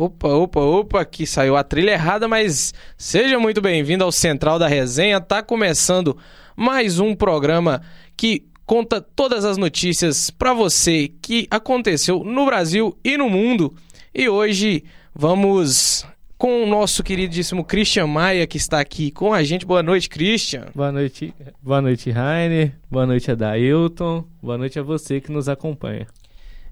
Opa, 0.00 0.28
opa, 0.28 0.60
opa, 0.60 1.00
aqui 1.02 1.26
saiu 1.26 1.58
a 1.58 1.62
trilha 1.62 1.90
errada, 1.90 2.26
mas 2.26 2.72
seja 2.96 3.38
muito 3.38 3.60
bem-vindo 3.60 4.02
ao 4.02 4.10
Central 4.10 4.58
da 4.58 4.66
Resenha. 4.66 5.20
Tá 5.20 5.42
começando 5.42 6.16
mais 6.56 6.98
um 6.98 7.14
programa 7.14 7.82
que 8.16 8.46
conta 8.64 9.02
todas 9.02 9.44
as 9.44 9.58
notícias 9.58 10.30
para 10.30 10.54
você 10.54 11.12
que 11.20 11.46
aconteceu 11.50 12.24
no 12.24 12.46
Brasil 12.46 12.96
e 13.04 13.18
no 13.18 13.28
mundo. 13.28 13.74
E 14.14 14.26
hoje 14.26 14.84
vamos 15.14 16.06
com 16.38 16.62
o 16.62 16.66
nosso 16.66 17.02
queridíssimo 17.02 17.62
Christian 17.62 18.06
Maia, 18.06 18.46
que 18.46 18.56
está 18.56 18.80
aqui 18.80 19.10
com 19.10 19.34
a 19.34 19.42
gente. 19.42 19.66
Boa 19.66 19.82
noite, 19.82 20.08
Christian. 20.08 20.68
Boa 20.74 20.90
noite, 20.90 21.34
boa 21.60 21.82
noite, 21.82 22.10
Rainer. 22.10 22.72
Boa 22.90 23.04
noite, 23.04 23.30
Adailton. 23.30 24.24
Boa 24.42 24.56
noite 24.56 24.78
a 24.78 24.82
você 24.82 25.20
que 25.20 25.30
nos 25.30 25.46
acompanha. 25.46 26.06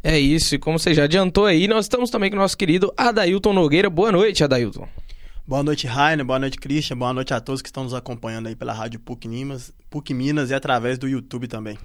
É 0.03 0.19
isso, 0.19 0.55
e 0.55 0.59
como 0.59 0.79
você 0.79 0.95
já 0.95 1.05
adiantou 1.05 1.45
aí, 1.47 1.67
nós 1.67 1.87
estamos 1.87 2.09
também 2.09 2.31
com 2.31 2.37
o 2.37 2.39
nosso 2.39 2.57
querido 2.57 2.93
Adailton 2.97 3.53
Nogueira. 3.53 3.91
Boa 3.91 4.13
noite, 4.13 4.45
Adailton. 4.45 4.87
Boa 5.47 5.63
noite, 5.63 5.87
Rainer. 5.87 6.25
Boa 6.25 6.39
noite, 6.39 6.59
Christian. 6.59 6.97
Boa 6.97 7.13
noite 7.13 7.35
a 7.35 7.41
todos 7.41 7.63
que 7.63 7.69
estão 7.69 7.83
nos 7.83 7.95
acompanhando 7.95 8.47
aí 8.47 8.55
pela 8.55 8.73
Rádio 8.73 9.01
PUC 9.01 9.27
Minas, 9.27 9.73
PUC 9.91 10.15
Minas 10.15 10.51
e 10.51 10.55
através 10.55 10.99
do 10.99 11.09
YouTube 11.09 11.49
também. 11.49 11.77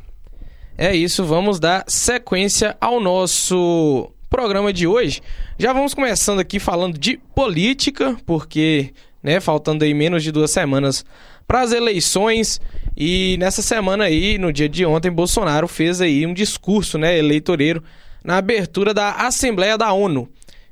É 0.78 0.96
isso, 0.96 1.24
vamos 1.24 1.60
dar 1.60 1.86
sequência 1.88 2.76
ao 2.82 3.00
nosso 3.00 4.12
programa 4.30 4.74
de 4.74 4.86
hoje. 4.86 5.22
Já 5.58 5.72
vamos 5.72 5.94
começando 5.94 6.40
aqui 6.40 6.60
falando 6.60 6.98
de 6.98 7.18
política, 7.36 8.18
porque, 8.26 8.92
né, 9.24 9.40
faltando 9.40 9.86
aí 9.86 9.94
menos 9.94 10.24
de 10.24 10.32
duas 10.32 10.52
semanas 10.52 11.06
para 11.48 11.62
as 11.62 11.72
eleições. 11.72 12.60
E 12.96 13.38
nessa 13.38 13.62
semana 13.62 14.06
aí, 14.06 14.38
no 14.38 14.54
dia 14.54 14.70
de 14.70 14.86
ontem, 14.86 15.12
Bolsonaro 15.12 15.68
fez 15.68 16.00
aí 16.00 16.26
um 16.26 16.34
discurso, 16.34 16.98
né, 16.98 17.18
eleitoreiro 17.18 17.84
na 18.24 18.38
abertura 18.38 18.94
da 18.94 19.12
Assembleia 19.12 19.78
da 19.78 19.92
ONU, 19.92 20.30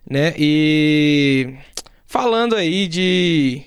né? 0.09 0.33
E 0.37 1.55
falando 2.05 2.55
aí 2.55 2.87
de 2.87 3.63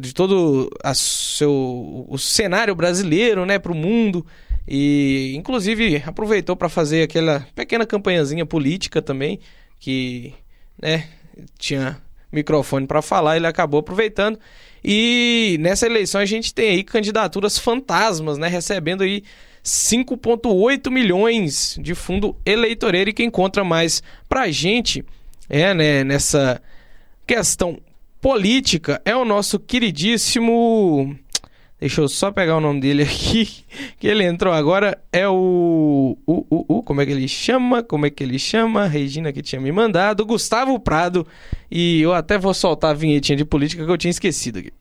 de 0.00 0.12
todo 0.12 0.68
a 0.82 0.92
seu, 0.94 2.04
o 2.08 2.18
cenário 2.18 2.74
brasileiro, 2.74 3.46
né, 3.46 3.56
para 3.56 3.70
o 3.70 3.74
mundo 3.74 4.26
e 4.66 5.32
inclusive 5.36 6.02
aproveitou 6.04 6.56
para 6.56 6.68
fazer 6.68 7.04
aquela 7.04 7.46
pequena 7.54 7.86
campanhazinha 7.86 8.44
política 8.44 9.00
também 9.00 9.38
que, 9.78 10.34
né, 10.80 11.08
tinha 11.56 12.02
microfone 12.32 12.86
para 12.86 13.00
falar, 13.00 13.36
ele 13.36 13.46
acabou 13.46 13.78
aproveitando 13.78 14.40
e 14.84 15.56
nessa 15.60 15.86
eleição 15.86 16.20
a 16.20 16.26
gente 16.26 16.52
tem 16.54 16.70
aí 16.70 16.84
candidaturas 16.84 17.58
fantasmas, 17.58 18.38
né, 18.38 18.48
recebendo 18.48 19.02
aí 19.02 19.22
5,8 19.64 20.90
milhões 20.90 21.78
de 21.80 21.94
fundo 21.94 22.36
eleitoreiro 22.44 23.10
e 23.10 23.12
quem 23.12 23.26
encontra 23.26 23.62
mais 23.62 24.02
pra 24.28 24.50
gente 24.50 25.04
é, 25.48 25.74
né, 25.74 26.04
nessa 26.04 26.60
questão 27.26 27.78
política 28.20 29.00
é 29.04 29.14
o 29.16 29.24
nosso 29.24 29.58
queridíssimo. 29.58 31.16
Deixa 31.80 32.02
eu 32.02 32.08
só 32.08 32.30
pegar 32.30 32.58
o 32.58 32.60
nome 32.60 32.78
dele 32.78 33.02
aqui, 33.02 33.64
que 33.98 34.06
ele 34.06 34.22
entrou 34.22 34.52
agora. 34.52 35.00
É 35.10 35.26
o, 35.26 36.16
o, 36.26 36.46
o, 36.50 36.76
o. 36.76 36.82
Como 36.82 37.00
é 37.00 37.06
que 37.06 37.12
ele 37.12 37.26
chama? 37.26 37.82
Como 37.82 38.04
é 38.04 38.10
que 38.10 38.22
ele 38.22 38.38
chama? 38.38 38.86
Regina 38.86 39.32
que 39.32 39.40
tinha 39.40 39.60
me 39.60 39.72
mandado. 39.72 40.26
Gustavo 40.26 40.78
Prado. 40.78 41.26
E 41.70 42.02
eu 42.02 42.12
até 42.12 42.36
vou 42.36 42.52
soltar 42.52 42.90
a 42.90 42.94
vinhetinha 42.94 43.36
de 43.36 43.46
política 43.46 43.84
que 43.84 43.90
eu 43.90 43.96
tinha 43.96 44.10
esquecido 44.10 44.58
aqui. 44.58 44.72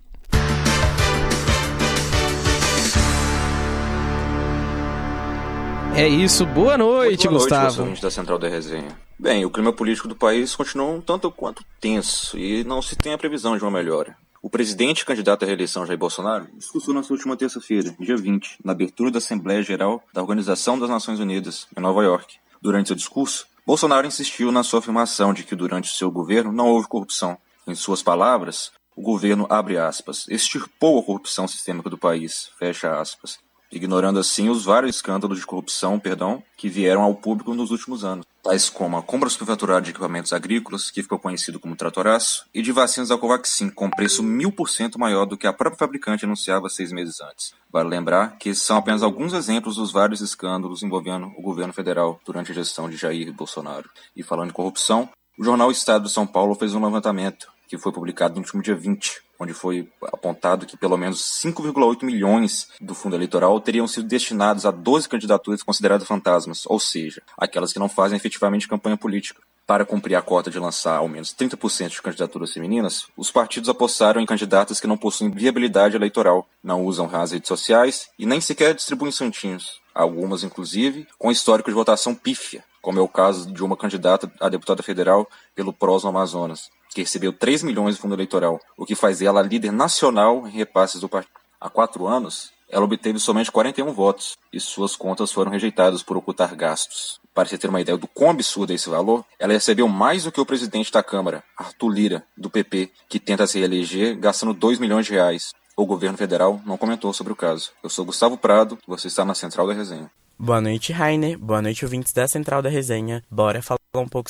É 5.95 6.07
isso, 6.07 6.45
boa 6.45 6.77
noite, 6.77 7.27
boa 7.27 7.39
Gustavo. 7.39 7.85
Noite, 7.85 8.01
da 8.01 8.11
Central 8.11 8.37
da 8.37 8.47
Resenha. 8.47 8.97
Bem, 9.17 9.43
o 9.43 9.49
clima 9.49 9.73
político 9.73 10.07
do 10.07 10.15
país 10.15 10.55
continua 10.55 10.87
um 10.87 11.01
tanto 11.01 11.29
quanto 11.29 11.63
tenso 11.79 12.37
e 12.37 12.63
não 12.63 12.81
se 12.81 12.95
tem 12.95 13.13
a 13.13 13.17
previsão 13.17 13.57
de 13.57 13.63
uma 13.63 13.71
melhora. 13.71 14.15
O 14.41 14.49
presidente 14.49 15.03
candidato 15.03 15.43
à 15.43 15.45
reeleição 15.45 15.85
Jair 15.85 15.99
Bolsonaro 15.99 16.47
discursou 16.53 16.93
na 16.93 17.03
sua 17.03 17.15
última 17.15 17.35
terça-feira, 17.35 17.93
dia 17.99 18.15
20, 18.15 18.59
na 18.63 18.71
abertura 18.71 19.11
da 19.11 19.17
Assembleia 19.17 19.61
Geral 19.61 20.01
da 20.13 20.21
Organização 20.21 20.79
das 20.79 20.89
Nações 20.89 21.19
Unidas, 21.19 21.67
em 21.77 21.81
Nova 21.81 22.01
York. 22.03 22.37
Durante 22.61 22.87
seu 22.87 22.95
discurso, 22.95 23.45
Bolsonaro 23.65 24.07
insistiu 24.07 24.49
na 24.49 24.63
sua 24.63 24.79
afirmação 24.79 25.33
de 25.33 25.43
que 25.43 25.57
durante 25.57 25.93
seu 25.93 26.09
governo 26.09 26.53
não 26.53 26.67
houve 26.67 26.87
corrupção. 26.87 27.37
Em 27.67 27.75
suas 27.75 28.01
palavras, 28.01 28.71
o 28.95 29.01
governo, 29.01 29.45
abre 29.49 29.77
aspas, 29.77 30.25
extirpou 30.29 30.99
a 30.99 31.03
corrupção 31.03 31.45
sistêmica 31.45 31.89
do 31.89 31.97
país, 31.97 32.49
fecha 32.57 32.97
aspas, 32.97 33.39
ignorando 33.71 34.19
assim 34.19 34.49
os 34.49 34.65
vários 34.65 34.95
escândalos 34.95 35.39
de 35.39 35.45
corrupção, 35.45 35.99
perdão, 35.99 36.43
que 36.57 36.69
vieram 36.69 37.01
ao 37.01 37.15
público 37.15 37.53
nos 37.53 37.71
últimos 37.71 38.03
anos, 38.03 38.25
tais 38.43 38.69
como 38.69 38.97
a 38.97 39.03
compra 39.03 39.29
superfaturada 39.29 39.81
de 39.81 39.91
equipamentos 39.91 40.33
agrícolas, 40.33 40.89
que 40.89 41.03
ficou 41.03 41.19
conhecido 41.19 41.59
como 41.59 41.75
tratoraço, 41.75 42.45
e 42.53 42.61
de 42.61 42.71
vacinas 42.71 43.09
da 43.09 43.17
Covaxin, 43.17 43.69
com 43.69 43.89
preço 43.89 44.23
mil 44.23 44.51
por 44.51 44.69
cento 44.69 44.99
maior 44.99 45.25
do 45.25 45.37
que 45.37 45.47
a 45.47 45.53
própria 45.53 45.79
fabricante 45.79 46.25
anunciava 46.25 46.69
seis 46.69 46.91
meses 46.91 47.21
antes. 47.21 47.53
Vale 47.71 47.89
lembrar 47.89 48.37
que 48.37 48.49
esses 48.49 48.63
são 48.63 48.77
apenas 48.77 49.03
alguns 49.03 49.33
exemplos 49.33 49.75
dos 49.75 49.91
vários 49.91 50.21
escândalos 50.21 50.83
envolvendo 50.83 51.31
o 51.37 51.41
governo 51.41 51.73
federal 51.73 52.19
durante 52.25 52.51
a 52.51 52.55
gestão 52.55 52.89
de 52.89 52.97
Jair 52.97 53.31
Bolsonaro. 53.33 53.89
E 54.15 54.23
falando 54.23 54.47
de 54.47 54.53
corrupção, 54.53 55.09
o 55.37 55.43
jornal 55.43 55.71
Estado 55.71 56.05
de 56.05 56.11
São 56.11 56.25
Paulo 56.25 56.55
fez 56.55 56.73
um 56.73 56.83
levantamento 56.83 57.47
que 57.69 57.77
foi 57.77 57.91
publicado 57.91 58.33
no 58.33 58.41
último 58.41 58.63
dia 58.63 58.75
20, 58.75 59.21
onde 59.39 59.53
foi 59.53 59.87
apontado 60.11 60.65
que 60.65 60.75
pelo 60.75 60.97
menos 60.97 61.21
5,8 61.43 62.03
milhões 62.03 62.67
do 62.81 62.95
fundo 62.95 63.15
eleitoral 63.15 63.61
teriam 63.61 63.87
sido 63.87 64.07
destinados 64.07 64.65
a 64.65 64.71
12 64.71 65.07
candidaturas 65.07 65.61
consideradas 65.61 66.07
fantasmas, 66.07 66.65
ou 66.65 66.79
seja, 66.79 67.21
aquelas 67.37 67.71
que 67.71 67.77
não 67.77 67.87
fazem 67.87 68.17
efetivamente 68.17 68.67
campanha 68.67 68.97
política. 68.97 69.43
Para 69.67 69.85
cumprir 69.85 70.15
a 70.15 70.21
cota 70.21 70.49
de 70.49 70.57
lançar 70.57 70.97
ao 70.97 71.07
menos 71.07 71.31
30% 71.31 71.89
de 71.89 72.01
candidaturas 72.01 72.51
femininas, 72.51 73.05
os 73.15 73.29
partidos 73.29 73.69
apostaram 73.69 74.19
em 74.19 74.25
candidatas 74.25 74.79
que 74.79 74.87
não 74.87 74.97
possuem 74.97 75.29
viabilidade 75.29 75.95
eleitoral, 75.95 76.49
não 76.63 76.83
usam 76.83 77.07
as 77.13 77.33
redes 77.33 77.47
sociais 77.47 78.09
e 78.17 78.25
nem 78.25 78.41
sequer 78.41 78.73
distribuem 78.73 79.11
santinhos. 79.11 79.79
Algumas, 79.93 80.43
inclusive, 80.43 81.07
com 81.19 81.29
histórico 81.29 81.69
de 81.69 81.75
votação 81.75 82.15
pífia, 82.15 82.63
como 82.81 82.97
é 82.97 83.01
o 83.01 83.07
caso 83.07 83.51
de 83.53 83.63
uma 83.63 83.77
candidata 83.77 84.31
a 84.39 84.49
deputada 84.49 84.81
federal 84.81 85.29
pelo 85.53 85.71
PROS 85.71 86.03
no 86.03 86.09
Amazonas 86.09 86.71
que 86.89 87.01
recebeu 87.01 87.31
3 87.31 87.63
milhões 87.63 87.95
de 87.95 88.01
fundo 88.01 88.15
eleitoral, 88.15 88.59
o 88.77 88.85
que 88.85 88.95
faz 88.95 89.19
dela 89.19 89.39
a 89.39 89.43
líder 89.43 89.71
nacional 89.71 90.47
em 90.47 90.51
repasses 90.51 91.01
do 91.01 91.09
partido. 91.09 91.33
Há 91.59 91.69
quatro 91.69 92.07
anos, 92.07 92.51
ela 92.69 92.85
obteve 92.85 93.19
somente 93.19 93.51
41 93.51 93.91
votos 93.91 94.37
e 94.53 94.59
suas 94.59 94.95
contas 94.95 95.31
foram 95.31 95.51
rejeitadas 95.51 96.03
por 96.03 96.15
ocultar 96.15 96.55
gastos. 96.55 97.19
Para 97.33 97.47
você 97.47 97.57
ter 97.57 97.69
uma 97.69 97.81
ideia 97.81 97.97
do 97.97 98.07
quão 98.07 98.31
absurdo 98.31 98.71
é 98.71 98.75
esse 98.75 98.89
valor, 98.89 99.25
ela 99.39 99.53
recebeu 99.53 99.87
mais 99.87 100.23
do 100.23 100.31
que 100.31 100.41
o 100.41 100.45
presidente 100.45 100.91
da 100.91 101.01
Câmara, 101.01 101.43
Arthur 101.57 101.89
Lira, 101.89 102.23
do 102.37 102.49
PP, 102.49 102.91
que 103.07 103.19
tenta 103.19 103.47
se 103.47 103.59
reeleger 103.59 104.17
gastando 104.17 104.53
2 104.53 104.79
milhões 104.79 105.05
de 105.05 105.13
reais. 105.13 105.51
O 105.75 105.85
governo 105.85 106.17
federal 106.17 106.61
não 106.65 106.77
comentou 106.77 107.13
sobre 107.13 107.33
o 107.33 107.35
caso. 107.35 107.71
Eu 107.81 107.89
sou 107.89 108.05
Gustavo 108.05 108.37
Prado, 108.37 108.77
você 108.85 109.07
está 109.07 109.23
na 109.23 109.33
Central 109.33 109.67
da 109.67 109.73
Resenha. 109.73 110.11
Boa 110.37 110.61
noite, 110.61 110.93
Rainer. 110.93 111.37
Boa 111.37 111.61
noite, 111.61 111.83
ouvintes 111.83 112.13
da 112.13 112.27
Central 112.27 112.61
da 112.61 112.69
Resenha. 112.69 113.23
Bora 113.29 113.61
falar 113.61 113.79
um 113.95 114.07
pouco 114.07 114.29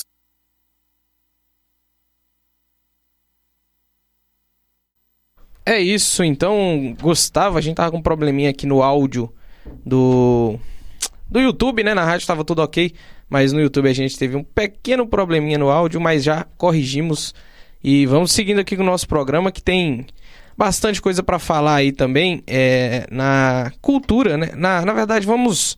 É 5.69 5.79
isso, 5.79 6.23
então, 6.23 6.97
Gustavo, 6.99 7.55
a 7.55 7.61
gente 7.61 7.75
tava 7.75 7.91
com 7.91 7.97
um 7.97 8.01
probleminha 8.01 8.49
aqui 8.49 8.65
no 8.65 8.81
áudio 8.81 9.31
do 9.85 10.57
do 11.29 11.39
YouTube, 11.39 11.83
né? 11.83 11.93
Na 11.93 12.03
rádio 12.03 12.25
tava 12.25 12.43
tudo 12.43 12.63
ok, 12.63 12.91
mas 13.29 13.53
no 13.53 13.61
YouTube 13.61 13.87
a 13.87 13.93
gente 13.93 14.17
teve 14.17 14.35
um 14.35 14.43
pequeno 14.43 15.05
probleminha 15.05 15.59
no 15.59 15.69
áudio, 15.69 16.01
mas 16.01 16.23
já 16.23 16.43
corrigimos 16.57 17.35
e 17.83 18.07
vamos 18.07 18.31
seguindo 18.31 18.57
aqui 18.57 18.75
com 18.75 18.81
o 18.81 18.85
nosso 18.85 19.07
programa 19.07 19.51
que 19.51 19.61
tem 19.61 20.07
bastante 20.57 20.99
coisa 20.99 21.21
para 21.21 21.37
falar 21.37 21.75
aí 21.75 21.91
também 21.91 22.41
é, 22.47 23.05
na 23.11 23.71
cultura, 23.79 24.37
né? 24.37 24.49
Na, 24.55 24.83
na 24.83 24.91
verdade, 24.91 25.27
vamos 25.27 25.77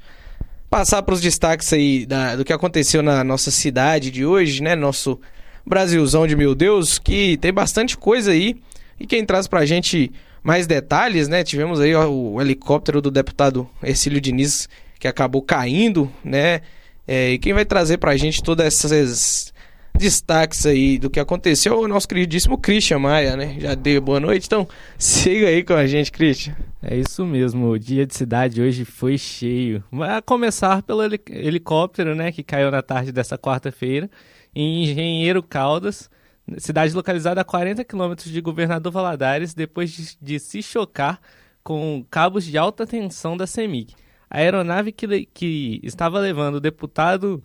passar 0.70 1.02
para 1.04 1.16
os 1.16 1.20
destaques 1.20 1.74
aí 1.74 2.06
da, 2.06 2.38
do 2.38 2.46
que 2.46 2.54
aconteceu 2.54 3.04
na 3.04 3.26
nossa 3.26 3.52
cidade 3.52 4.10
de 4.10 4.26
hoje, 4.26 4.64
né? 4.64 4.74
Nosso 4.74 5.20
Brasilzão 5.66 6.26
de 6.26 6.38
meu 6.38 6.56
Deus, 6.56 6.98
que 6.98 7.36
tem 7.36 7.52
bastante 7.52 7.98
coisa 7.98 8.32
aí 8.32 8.56
e 9.02 9.08
quem 9.08 9.26
traz 9.26 9.48
pra 9.48 9.66
gente 9.66 10.12
mais 10.44 10.68
detalhes, 10.68 11.28
né? 11.28 11.44
Tivemos 11.44 11.80
aí 11.80 11.94
ó, 11.96 12.08
o 12.08 12.42
helicóptero 12.42 13.02
do 13.02 13.10
deputado 13.10 13.68
Ercílio 13.82 14.22
Diniz 14.22 14.70
que 15.00 15.08
acabou 15.08 15.42
caindo, 15.42 16.12
né? 16.24 16.62
É, 17.08 17.32
e 17.32 17.40
quem 17.40 17.54
vai 17.54 17.66
trazer 17.66 17.98
pra 17.98 18.16
gente 18.16 18.44
todas 18.44 18.68
essas 18.68 19.52
destaques 19.98 20.66
aí 20.66 21.00
do 21.00 21.10
que 21.10 21.20
aconteceu 21.20 21.74
é 21.74 21.78
o 21.78 21.88
nosso 21.88 22.08
queridíssimo 22.08 22.58
Christian 22.58 23.00
Maia, 23.00 23.36
né? 23.36 23.58
Já 23.60 23.74
deu 23.74 24.00
boa 24.00 24.20
noite, 24.20 24.46
então 24.46 24.68
siga 24.98 25.48
aí 25.48 25.64
com 25.64 25.74
a 25.74 25.88
gente, 25.88 26.12
Christian. 26.12 26.56
É 26.82 26.96
isso 26.96 27.26
mesmo, 27.26 27.70
o 27.70 27.80
dia 27.80 28.06
de 28.06 28.16
cidade 28.16 28.62
hoje 28.62 28.86
foi 28.86 29.18
cheio. 29.18 29.84
A 30.02 30.22
começar 30.22 30.84
pelo 30.84 31.02
helicóptero, 31.04 32.16
né, 32.16 32.32
que 32.32 32.44
caiu 32.44 32.70
na 32.70 32.82
tarde 32.82 33.12
dessa 33.12 33.38
quarta-feira 33.38 34.10
em 34.56 34.84
Engenheiro 34.84 35.42
Caldas 35.42 36.10
cidade 36.58 36.94
localizada 36.94 37.42
a 37.42 37.46
40 37.46 37.84
quilômetros 37.84 38.32
de 38.32 38.42
Governador 38.42 38.92
Valadares, 38.92 39.54
depois 39.54 39.92
de, 39.92 40.18
de, 40.22 40.40
se 40.40 40.62
chocar 40.62 41.20
com 41.64 42.06
cabos 42.10 42.46
de 42.46 42.58
alta 42.58 42.86
tensão 42.86 43.38
da 43.38 43.48
CEMIG. 43.48 43.94
A 44.30 44.38
aeronave 44.38 44.92
que, 44.92 45.26
que 45.34 45.80
estava 45.84 46.20
levando 46.20 46.56
o 46.56 46.62
deputado 46.62 47.42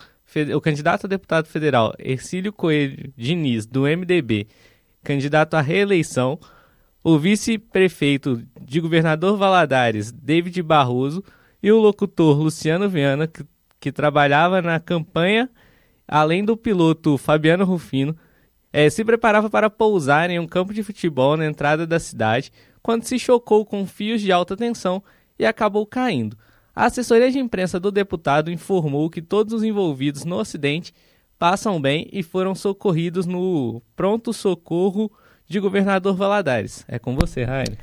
o 0.55 0.61
candidato 0.61 1.07
a 1.07 1.09
deputado 1.09 1.47
federal 1.47 1.95
Ercílio 1.99 2.53
Coelho 2.53 3.13
Diniz, 3.17 3.65
do 3.65 3.83
MDB, 3.83 4.49
candidato 5.03 5.55
à 5.55 5.61
reeleição, 5.61 6.39
o 7.03 7.19
vice-prefeito 7.19 8.43
de 8.61 8.81
governador 8.81 9.37
Valadares, 9.37 10.11
David 10.11 10.61
Barroso, 10.63 11.23
e 11.63 11.71
o 11.71 11.79
locutor 11.79 12.37
Luciano 12.37 12.89
Viana, 12.89 13.27
que, 13.27 13.45
que 13.81 13.93
trabalhava 13.93 14.61
na 14.61 14.81
campanha, 14.81 15.49
além 16.07 16.45
do 16.45 16.57
piloto 16.57 17.17
Fabiano 17.17 17.65
Rufino, 17.65 18.17
é, 18.77 18.91
se 18.91 19.03
preparava 19.03 19.49
para 19.49 19.71
pousar 19.71 20.29
em 20.29 20.39
um 20.39 20.47
campo 20.47 20.75
de 20.75 20.83
futebol 20.83 21.35
na 21.35 21.47
entrada 21.47 21.87
da 21.87 21.99
cidade, 21.99 22.53
quando 22.83 23.05
se 23.05 23.19
chocou 23.19 23.65
com 23.65 23.87
fios 23.87 24.21
de 24.21 24.31
alta 24.31 24.55
tensão 24.55 25.03
e 25.39 25.47
acabou 25.47 25.87
caindo. 25.87 26.37
A 26.75 26.85
assessoria 26.85 27.31
de 27.31 27.39
imprensa 27.39 27.81
do 27.81 27.91
deputado 27.91 28.51
informou 28.51 29.09
que 29.09 29.23
todos 29.23 29.55
os 29.55 29.65
envolvidos 29.65 30.27
no 30.27 30.39
acidente 30.39 30.93
passam 31.39 31.81
bem 31.81 32.07
e 32.13 32.23
foram 32.23 32.55
socorridos 32.55 33.25
no 33.25 33.81
pronto 33.97 34.31
socorro 34.31 35.11
de 35.49 35.59
governador 35.59 36.15
Valadares. 36.15 36.85
É 36.87 36.99
com 36.99 37.17
você, 37.17 37.45
Rainer. 37.45 37.79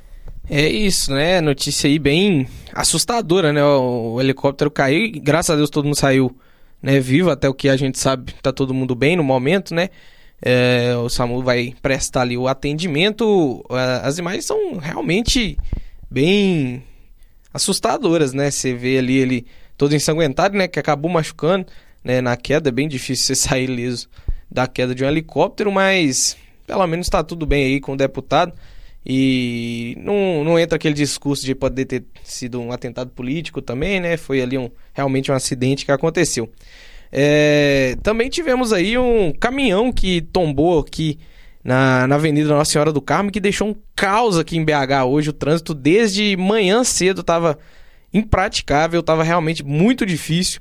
É 0.47 0.69
isso, 0.69 1.11
né? 1.11 1.41
Notícia 1.41 1.87
aí 1.87 1.97
bem 1.97 2.47
assustadora, 2.71 3.51
né? 3.51 3.63
O, 3.63 4.13
o, 4.13 4.21
helicóptero 4.21 4.69
caiu 4.69 5.05
e 5.05 5.19
graças 5.19 5.49
a 5.49 5.55
Deus 5.55 5.71
todo 5.71 5.85
mundo 5.85 5.97
saiu 5.97 6.37
né, 6.79 6.99
vivo, 6.99 7.31
até 7.31 7.49
o 7.49 7.53
que 7.53 7.67
a 7.67 7.75
gente 7.75 7.97
sabe, 7.97 8.35
tá 8.43 8.51
todo 8.51 8.75
mundo 8.75 8.93
bem 8.93 9.15
no 9.15 9.23
momento, 9.23 9.73
né? 9.73 9.89
É, 10.45 10.93
o 10.97 11.07
SAMU 11.07 11.41
vai 11.41 11.73
prestar 11.81 12.21
ali 12.21 12.37
o 12.37 12.49
atendimento. 12.49 13.65
As 14.01 14.17
imagens 14.17 14.43
são 14.43 14.77
realmente 14.77 15.57
bem 16.11 16.83
assustadoras, 17.53 18.33
né? 18.33 18.51
Você 18.51 18.73
vê 18.73 18.97
ali 18.97 19.17
ele 19.17 19.45
todo 19.77 19.95
ensanguentado, 19.95 20.57
né? 20.57 20.67
Que 20.67 20.79
acabou 20.79 21.09
machucando 21.09 21.65
né? 22.03 22.19
na 22.19 22.35
queda. 22.35 22.67
É 22.67 22.71
bem 22.73 22.89
difícil 22.89 23.27
você 23.33 23.35
sair 23.35 23.67
liso 23.67 24.09
da 24.51 24.67
queda 24.67 24.93
de 24.93 25.03
um 25.03 25.07
helicóptero, 25.07 25.71
mas 25.71 26.35
pelo 26.67 26.85
menos 26.87 27.07
está 27.07 27.23
tudo 27.23 27.45
bem 27.45 27.63
aí 27.65 27.79
com 27.79 27.93
o 27.93 27.97
deputado. 27.97 28.53
E 29.05 29.97
não, 29.99 30.43
não 30.43 30.59
entra 30.59 30.75
aquele 30.75 30.93
discurso 30.93 31.45
de 31.45 31.55
poder 31.55 31.85
ter 31.85 32.03
sido 32.23 32.59
um 32.61 32.71
atentado 32.71 33.11
político 33.11 33.61
também, 33.61 33.99
né? 33.99 34.17
Foi 34.17 34.41
ali 34.41 34.57
um, 34.57 34.69
realmente 34.93 35.31
um 35.31 35.35
acidente 35.35 35.85
que 35.85 35.91
aconteceu. 35.91 36.49
É, 37.15 37.95
também 38.01 38.27
tivemos 38.27 38.73
aí 38.73 38.97
um 38.97 39.31
caminhão 39.31 39.91
que 39.91 40.19
tombou 40.19 40.79
aqui 40.79 41.19
na, 41.63 42.07
na 42.07 42.15
Avenida 42.15 42.49
Nossa 42.49 42.71
Senhora 42.71 42.91
do 42.91 42.99
Carmo, 42.99 43.31
que 43.31 43.39
deixou 43.39 43.67
um 43.67 43.75
caos 43.95 44.35
aqui 44.35 44.57
em 44.57 44.65
BH 44.65 45.05
hoje. 45.07 45.29
O 45.29 45.33
trânsito 45.33 45.75
desde 45.75 46.35
manhã 46.35 46.83
cedo 46.83 47.21
estava 47.21 47.59
impraticável, 48.11 48.99
estava 48.99 49.23
realmente 49.23 49.63
muito 49.63 50.07
difícil. 50.07 50.59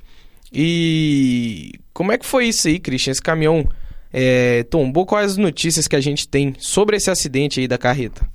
E 0.53 1.71
como 1.91 2.11
é 2.11 2.19
que 2.19 2.25
foi 2.25 2.45
isso 2.45 2.67
aí, 2.67 2.77
Christian? 2.77 3.13
Esse 3.13 3.21
caminhão 3.21 3.67
é, 4.13 4.61
tombou? 4.69 5.07
Quais 5.07 5.31
as 5.31 5.37
notícias 5.37 5.87
que 5.87 5.95
a 5.95 6.01
gente 6.01 6.27
tem 6.27 6.53
sobre 6.59 6.95
esse 6.95 7.09
acidente 7.09 7.59
aí 7.59 7.67
da 7.67 7.79
carreta? 7.79 8.29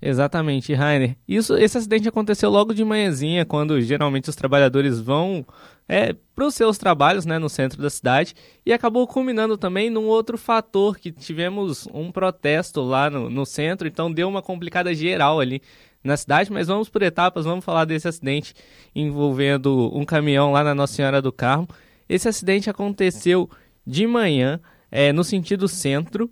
Exatamente, 0.00 0.72
Rainer. 0.74 1.16
Isso, 1.26 1.56
esse 1.56 1.76
acidente 1.76 2.06
aconteceu 2.06 2.50
logo 2.50 2.72
de 2.72 2.84
manhãzinha, 2.84 3.44
quando 3.44 3.80
geralmente 3.80 4.30
os 4.30 4.36
trabalhadores 4.36 5.00
vão 5.00 5.44
é, 5.88 6.14
para 6.34 6.46
os 6.46 6.54
seus 6.54 6.78
trabalhos 6.78 7.26
né, 7.26 7.38
no 7.38 7.48
centro 7.48 7.80
da 7.80 7.90
cidade 7.90 8.34
e 8.64 8.72
acabou 8.72 9.06
culminando 9.06 9.56
também 9.56 9.90
num 9.90 10.06
outro 10.06 10.38
fator 10.38 10.98
que 10.98 11.12
tivemos 11.12 11.86
um 11.92 12.10
protesto 12.10 12.80
lá 12.82 13.10
no, 13.10 13.28
no 13.28 13.44
centro, 13.44 13.86
então 13.86 14.10
deu 14.10 14.28
uma 14.28 14.42
complicada 14.42 14.94
geral 14.94 15.40
ali 15.40 15.62
na 16.02 16.16
cidade, 16.16 16.52
mas 16.52 16.68
vamos 16.68 16.88
por 16.88 17.02
etapas, 17.02 17.44
vamos 17.44 17.64
falar 17.64 17.84
desse 17.86 18.06
acidente 18.06 18.54
envolvendo 18.94 19.90
um 19.94 20.04
caminhão 20.04 20.52
lá 20.52 20.62
na 20.62 20.74
Nossa 20.74 20.94
Senhora 20.94 21.22
do 21.22 21.32
Carmo. 21.32 21.66
Esse 22.06 22.28
acidente 22.28 22.68
aconteceu 22.68 23.48
de 23.86 24.06
manhã, 24.06 24.60
é, 24.90 25.12
no 25.12 25.24
sentido 25.24 25.66
centro, 25.66 26.30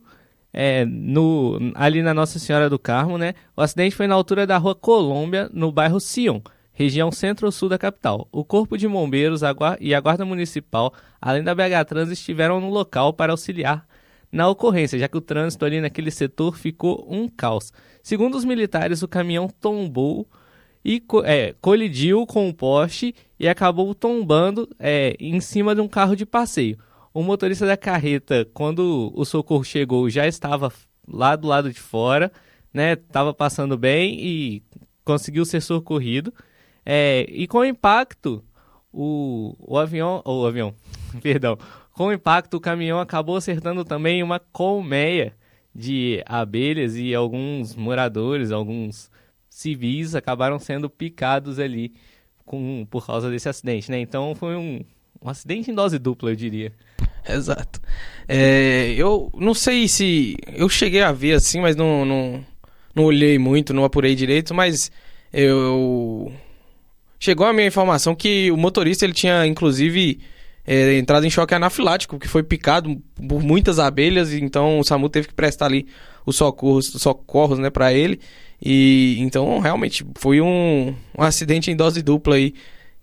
é, 0.52 0.84
no, 0.84 1.58
ali 1.75 2.02
na 2.02 2.12
Nossa 2.12 2.38
Senhora 2.38 2.69
do 2.69 2.78
Carmo, 2.78 3.16
né? 3.16 3.34
O 3.56 3.62
acidente 3.62 3.96
foi 3.96 4.06
na 4.06 4.14
altura 4.14 4.46
da 4.46 4.58
rua 4.58 4.75
Colômbia, 4.75 5.49
no 5.50 5.72
bairro 5.72 5.99
Sion 5.99 6.43
região 6.72 7.12
centro-sul 7.12 7.69
da 7.69 7.78
capital. 7.78 8.28
O 8.32 8.44
Corpo 8.44 8.76
de 8.76 8.88
Bombeiros 8.88 9.42
e 9.80 9.94
a 9.94 10.00
Guarda 10.00 10.24
Municipal, 10.24 10.92
além 11.20 11.42
da 11.42 11.54
BH 11.54 11.84
Trans, 11.86 12.10
estiveram 12.10 12.60
no 12.60 12.70
local 12.70 13.12
para 13.12 13.32
auxiliar 13.32 13.86
na 14.30 14.48
ocorrência, 14.48 14.98
já 14.98 15.06
que 15.06 15.16
o 15.16 15.20
trânsito 15.20 15.64
ali 15.64 15.80
naquele 15.80 16.10
setor 16.10 16.56
ficou 16.56 17.06
um 17.08 17.28
caos. 17.28 17.72
Segundo 18.02 18.34
os 18.34 18.44
militares, 18.44 19.02
o 19.02 19.08
caminhão 19.08 19.48
tombou 19.60 20.26
e 20.84 21.02
é, 21.24 21.54
colidiu 21.60 22.26
com 22.26 22.48
o 22.48 22.54
poste 22.54 23.14
e 23.38 23.46
acabou 23.46 23.94
tombando 23.94 24.68
é, 24.78 25.14
em 25.20 25.40
cima 25.40 25.75
de 25.75 25.80
um 25.80 25.86
carro 25.86 26.16
de 26.16 26.25
passeio. 26.25 26.78
O 27.12 27.22
motorista 27.22 27.66
da 27.66 27.76
carreta, 27.76 28.48
quando 28.54 29.12
o 29.14 29.25
socorro 29.25 29.62
chegou, 29.62 30.08
já 30.08 30.26
estava 30.26 30.72
lá 31.06 31.36
do 31.36 31.46
lado 31.46 31.70
de 31.70 31.78
fora, 31.78 32.32
né? 32.72 32.94
Estava 32.94 33.34
passando 33.34 33.76
bem 33.76 34.18
e 34.18 34.62
conseguiu 35.04 35.44
ser 35.44 35.60
socorrido. 35.60 36.32
É, 36.84 37.26
e 37.29 37.46
com 37.46 37.58
o 37.58 37.64
impacto, 37.64 38.43
o, 38.93 39.55
o 39.58 39.79
avião, 39.79 40.23
o 40.25 40.46
avião, 40.46 40.75
perdão, 41.23 41.58
com 41.93 42.06
o 42.06 42.12
impacto 42.12 42.56
o 42.56 42.61
caminhão 42.61 42.99
acabou 42.99 43.37
acertando 43.37 43.84
também 43.84 44.23
uma 44.23 44.38
colmeia 44.38 45.34
de 45.75 46.23
abelhas 46.26 46.96
e 46.96 47.14
alguns 47.14 47.75
moradores, 47.75 48.50
alguns 48.50 49.11
civis 49.49 50.14
acabaram 50.14 50.58
sendo 50.58 50.88
picados 50.88 51.58
ali 51.58 51.94
com, 52.44 52.87
por 52.90 53.06
causa 53.06 53.31
desse 53.31 53.49
acidente, 53.49 53.90
né? 53.90 54.00
Então 54.00 54.35
foi 54.35 54.56
um, 54.56 54.81
um 55.23 55.28
acidente 55.28 55.70
em 55.70 55.75
dose 55.75 55.99
dupla, 55.99 56.31
eu 56.31 56.37
diria. 56.37 56.73
Exato. 57.28 57.81
É, 58.26 58.94
eu 58.96 59.31
não 59.35 59.55
sei 59.55 59.87
se. 59.87 60.37
Eu 60.46 60.69
cheguei 60.69 61.02
a 61.02 61.12
ver 61.12 61.35
assim, 61.35 61.61
mas 61.61 61.76
não, 61.76 62.05
não, 62.05 62.44
não 62.94 63.05
olhei 63.05 63.38
muito, 63.38 63.73
não 63.73 63.85
apurei 63.85 64.14
direito, 64.14 64.52
mas 64.55 64.90
eu 65.32 66.32
Chegou 67.22 67.46
a 67.46 67.52
minha 67.52 67.69
informação 67.69 68.16
que 68.16 68.50
o 68.50 68.56
motorista 68.56 69.04
ele 69.04 69.12
tinha, 69.12 69.46
inclusive, 69.46 70.19
é, 70.66 70.98
entrado 70.98 71.24
em 71.24 71.30
choque 71.30 71.54
anafilático, 71.54 72.19
que 72.19 72.26
foi 72.26 72.42
picado 72.42 73.00
por 73.28 73.40
muitas 73.40 73.78
abelhas, 73.78 74.32
então 74.32 74.80
o 74.80 74.82
SAMU 74.82 75.08
teve 75.08 75.28
que 75.28 75.34
prestar 75.34 75.66
ali 75.66 75.86
os 76.26 76.34
socorros, 76.34 76.86
socorros 76.86 77.60
né, 77.60 77.70
para 77.70 77.92
ele. 77.92 78.19
E 78.60 79.18
então 79.20 79.61
realmente 79.61 80.04
foi 80.16 80.40
um, 80.40 80.97
um 81.16 81.23
acidente 81.23 81.70
em 81.70 81.76
dose 81.76 82.02
dupla 82.02 82.35
aí 82.35 82.54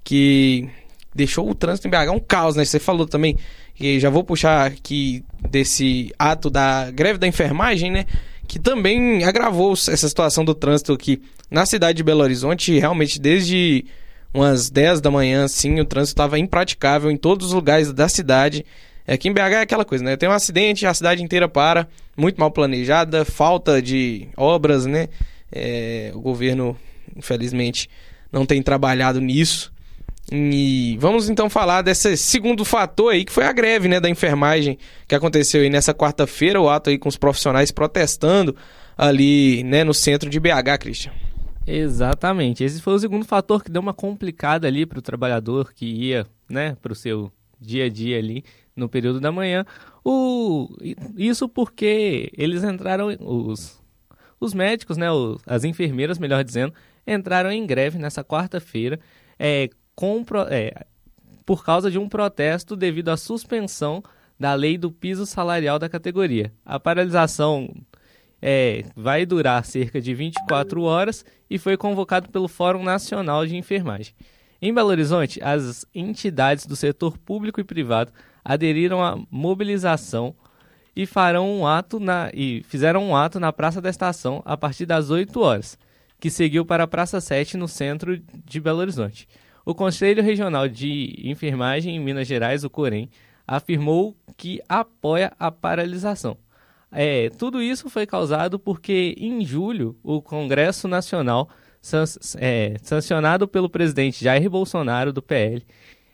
que 0.04 0.68
deixou 1.16 1.50
o 1.50 1.56
trânsito 1.56 1.88
em 1.88 1.92
BH 1.92 2.12
um 2.14 2.20
caos, 2.20 2.58
né? 2.58 2.66
Você 2.66 2.78
falou 2.78 3.08
também, 3.08 3.38
e 3.80 4.02
já 4.02 4.10
vou 4.10 4.26
puxar 4.26 4.68
aqui 4.68 5.24
desse 5.50 6.14
ato 6.20 6.50
da 6.50 6.92
greve 6.92 7.20
da 7.20 7.26
enfermagem, 7.26 7.90
né? 7.90 8.06
Que 8.50 8.60
também 8.60 9.24
agravou 9.24 9.72
essa 9.72 10.10
situação 10.10 10.44
do 10.44 10.54
trânsito 10.54 10.92
aqui 10.92 11.22
na 11.50 11.66
cidade 11.66 11.96
de 11.96 12.04
Belo 12.04 12.22
Horizonte, 12.22 12.78
realmente 12.78 13.18
desde 13.18 13.86
umas 14.34 14.70
10 14.70 15.02
da 15.02 15.12
manhã, 15.12 15.46
assim, 15.46 15.80
o 15.80 15.86
trânsito 15.86 16.14
estava 16.14 16.40
impraticável 16.40 17.10
em 17.10 17.18
todos 17.18 17.48
os 17.48 17.54
lugares 17.54 17.92
da 17.92 18.08
cidade. 18.08 18.66
Aqui 19.08 19.28
em 19.28 19.34
BH 19.34 19.40
é 19.40 19.62
aquela 19.62 19.86
coisa, 19.86 20.04
né? 20.04 20.16
Tem 20.16 20.30
um 20.30 20.34
acidente, 20.34 20.86
a 20.86 20.94
cidade 20.94 21.24
inteira 21.24 21.48
para, 21.48 21.88
muito 22.16 22.40
mal 22.40 22.52
planejada, 22.52 23.26
falta 23.26 23.82
de 23.82 24.28
obras, 24.38 24.86
né? 24.86 25.08
É, 25.52 26.12
o 26.14 26.22
governo, 26.22 26.78
infelizmente, 27.16 27.90
não 28.32 28.46
tem 28.46 28.62
trabalhado 28.62 29.20
nisso. 29.20 29.72
E 30.32 30.96
vamos 31.00 31.28
então 31.28 31.50
falar 31.50 31.82
desse 31.82 32.16
segundo 32.16 32.64
fator 32.64 33.14
aí, 33.14 33.26
que 33.26 33.32
foi 33.32 33.46
a 33.46 33.52
greve, 33.52 33.88
né, 33.88 34.00
da 34.00 34.08
enfermagem, 34.08 34.78
que 35.08 35.16
aconteceu 35.16 35.62
aí 35.62 35.72
nessa 35.72 35.92
quarta-feira, 35.92 36.62
o 36.62 36.70
ato 36.70 36.92
aí 36.92 37.00
com 37.00 37.10
os 37.10 37.18
profissionais 37.18 37.72
protestando 37.72 38.56
ali, 38.96 39.64
né, 39.64 39.84
no 39.84 39.94
centro 39.94 40.30
de 40.30 40.40
BH, 40.40 40.78
Christian. 40.80 41.12
Exatamente. 41.72 42.64
Esse 42.64 42.82
foi 42.82 42.96
o 42.96 43.00
segundo 43.00 43.24
fator 43.24 43.64
que 43.64 43.70
deu 43.70 43.80
uma 43.80 43.94
complicada 43.94 44.68
ali 44.68 44.88
para 44.88 44.98
o 44.98 45.04
trabalhador 45.04 45.72
que 45.72 45.86
ia, 45.86 46.26
né, 46.50 46.76
para 46.82 46.92
o 46.92 46.96
seu 46.96 47.32
dia 47.62 47.86
a 47.86 47.90
dia 47.90 48.18
ali 48.18 48.44
no 48.76 48.90
período 48.90 49.20
da 49.20 49.32
manhã. 49.32 49.64
O, 50.04 50.68
isso 51.16 51.48
porque 51.48 52.32
eles 52.36 52.64
entraram, 52.64 53.16
os, 53.20 53.80
os 54.40 54.52
médicos, 54.52 54.98
né, 54.98 55.12
os, 55.12 55.44
as 55.46 55.64
enfermeiras, 55.64 56.18
melhor 56.18 56.44
dizendo, 56.44 56.74
entraram 57.06 57.52
em 57.52 57.68
greve 57.68 58.00
nessa 58.00 58.24
quarta-feira 58.24 59.00
é, 59.38 59.70
com, 59.94 60.26
é, 60.50 60.86
por 61.46 61.64
causa 61.64 61.92
de 61.92 62.00
um 62.00 62.10
protesto 62.10 62.76
devido 62.76 63.10
à 63.10 63.18
suspensão 63.18 64.04
da 64.40 64.56
lei 64.56 64.76
do 64.76 64.90
piso 64.90 65.24
salarial 65.24 65.78
da 65.78 65.88
categoria. 65.88 66.52
A 66.66 66.80
paralisação 66.80 67.72
é, 68.42 68.86
vai 68.96 69.26
durar 69.26 69.64
cerca 69.66 70.02
de 70.02 70.14
24 70.14 70.82
horas 70.84 71.26
e 71.50 71.58
foi 71.58 71.76
convocado 71.78 72.30
pelo 72.30 72.48
Fórum 72.48 72.84
Nacional 72.84 73.46
de 73.46 73.56
Enfermagem. 73.56 74.14
Em 74.62 74.74
Belo 74.74 74.90
Horizonte, 74.90 75.42
as 75.42 75.86
entidades 75.96 76.66
do 76.66 76.76
setor 76.76 77.18
público 77.18 77.62
e 77.62 77.64
privado 77.64 78.12
aderiram 78.44 79.04
à 79.04 79.18
mobilização 79.32 80.36
e 80.96 81.06
farão 81.06 81.50
um 81.50 81.66
ato 81.66 82.00
na 82.00 82.30
e 82.34 82.62
fizeram 82.68 83.08
um 83.08 83.16
ato 83.16 83.40
na 83.40 83.54
Praça 83.54 83.82
da 83.82 83.90
Estação 83.90 84.42
a 84.46 84.58
partir 84.58 84.86
das 84.86 85.10
8 85.10 85.40
horas, 85.40 85.78
que 86.20 86.30
seguiu 86.30 86.66
para 86.66 86.84
a 86.84 86.88
Praça 86.88 87.22
7 87.22 87.56
no 87.56 87.68
centro 87.68 88.20
de 88.46 88.60
Belo 88.60 88.80
Horizonte. 88.80 89.28
O 89.66 89.74
Conselho 89.74 90.24
Regional 90.24 90.68
de 90.68 91.16
Enfermagem 91.24 91.96
em 91.96 92.00
Minas 92.00 92.28
Gerais, 92.28 92.64
o 92.64 92.70
COREM, 92.70 93.10
afirmou 93.48 94.16
que 94.36 94.62
apoia 94.68 95.32
a 95.40 95.52
paralisação. 95.52 96.38
É, 96.92 97.30
tudo 97.32 97.62
isso 97.62 97.90
foi 97.90 98.06
causado 98.06 98.58
porque, 98.58 99.16
em 99.18 99.46
julho, 99.46 99.98
o 100.04 100.22
Congresso 100.22 100.88
Nacional, 100.88 101.50
é, 102.38 102.76
sancionado 102.82 103.48
pelo 103.48 103.70
presidente 103.70 104.24
Jair 104.24 104.50
Bolsonaro, 104.50 105.14
do 105.14 105.22
PL, 105.22 105.64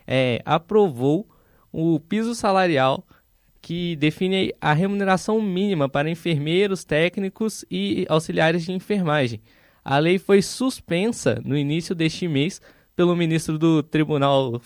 é, 0.05 0.41
aprovou 0.45 1.27
o 1.71 1.99
piso 1.99 2.35
salarial 2.35 3.05
que 3.61 3.95
define 3.95 4.53
a 4.61 4.73
remuneração 4.73 5.41
mínima 5.41 5.89
para 5.89 6.09
enfermeiros, 6.09 6.83
técnicos 6.83 7.65
e 7.71 8.05
auxiliares 8.07 8.63
de 8.63 8.71
enfermagem. 8.71 9.41
A 9.83 9.97
lei 9.97 10.19
foi 10.19 10.41
suspensa 10.41 11.41
no 11.43 11.57
início 11.57 11.95
deste 11.95 12.27
mês 12.27 12.61
pelo 12.95 13.15
ministro 13.15 13.57
do 13.57 13.81
Tribunal 13.81 14.61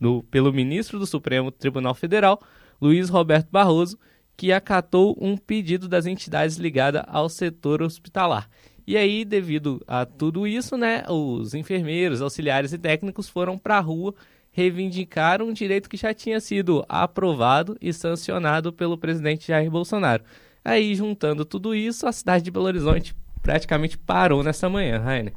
do, 0.00 0.22
pelo 0.24 0.52
ministro 0.52 0.98
do 0.98 1.06
Supremo 1.06 1.50
Tribunal 1.50 1.94
Federal, 1.94 2.40
Luiz 2.80 3.08
Roberto 3.08 3.48
Barroso, 3.50 3.98
que 4.38 4.52
acatou 4.52 5.18
um 5.20 5.36
pedido 5.36 5.88
das 5.88 6.06
entidades 6.06 6.58
ligadas 6.58 7.02
ao 7.08 7.28
setor 7.28 7.82
hospitalar. 7.82 8.48
E 8.86 8.96
aí, 8.96 9.24
devido 9.24 9.82
a 9.84 10.06
tudo 10.06 10.46
isso, 10.46 10.76
né, 10.76 11.02
os 11.08 11.54
enfermeiros, 11.54 12.22
auxiliares 12.22 12.72
e 12.72 12.78
técnicos 12.78 13.28
foram 13.28 13.58
para 13.58 13.78
a 13.78 13.80
rua 13.80 14.14
reivindicar 14.52 15.42
um 15.42 15.52
direito 15.52 15.90
que 15.90 15.96
já 15.96 16.14
tinha 16.14 16.38
sido 16.38 16.84
aprovado 16.88 17.76
e 17.82 17.92
sancionado 17.92 18.72
pelo 18.72 18.96
presidente 18.96 19.48
Jair 19.48 19.68
Bolsonaro. 19.68 20.22
Aí, 20.64 20.94
juntando 20.94 21.44
tudo 21.44 21.74
isso, 21.74 22.06
a 22.06 22.12
cidade 22.12 22.44
de 22.44 22.52
Belo 22.52 22.66
Horizonte 22.66 23.16
praticamente 23.42 23.98
parou 23.98 24.44
nessa 24.44 24.68
manhã, 24.68 25.00
Rainer. 25.00 25.32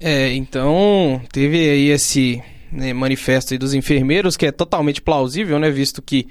É, 0.00 0.32
então 0.32 1.20
teve 1.30 1.58
aí 1.58 1.90
esse 1.90 2.42
né, 2.72 2.94
manifesto 2.94 3.52
aí 3.52 3.58
dos 3.58 3.74
enfermeiros 3.74 4.34
que 4.34 4.46
é 4.46 4.52
totalmente 4.52 5.02
plausível, 5.02 5.58
né, 5.58 5.70
visto 5.70 6.00
que 6.00 6.26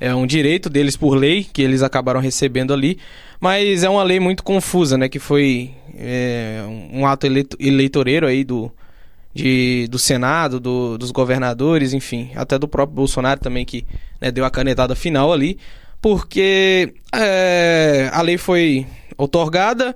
é 0.00 0.14
um 0.14 0.26
direito 0.26 0.70
deles 0.70 0.96
por 0.96 1.14
lei 1.14 1.44
que 1.44 1.62
eles 1.62 1.82
acabaram 1.82 2.20
recebendo 2.20 2.72
ali, 2.72 2.98
mas 3.40 3.82
é 3.82 3.88
uma 3.88 4.02
lei 4.02 4.20
muito 4.20 4.42
confusa, 4.42 4.96
né, 4.96 5.08
que 5.08 5.18
foi 5.18 5.72
é, 5.96 6.62
um 6.92 7.06
ato 7.06 7.26
eleito, 7.26 7.56
eleitoreiro 7.60 8.26
aí 8.26 8.44
do, 8.44 8.70
de, 9.34 9.88
do 9.88 9.98
Senado, 9.98 10.60
do, 10.60 10.96
dos 10.98 11.10
governadores, 11.10 11.92
enfim, 11.92 12.30
até 12.34 12.58
do 12.58 12.68
próprio 12.68 12.96
Bolsonaro 12.96 13.40
também 13.40 13.64
que 13.64 13.84
né, 14.20 14.30
deu 14.30 14.44
a 14.44 14.50
canetada 14.50 14.94
final 14.94 15.32
ali, 15.32 15.58
porque 16.00 16.94
é, 17.14 18.10
a 18.12 18.22
lei 18.22 18.38
foi 18.38 18.86
otorgada, 19.16 19.94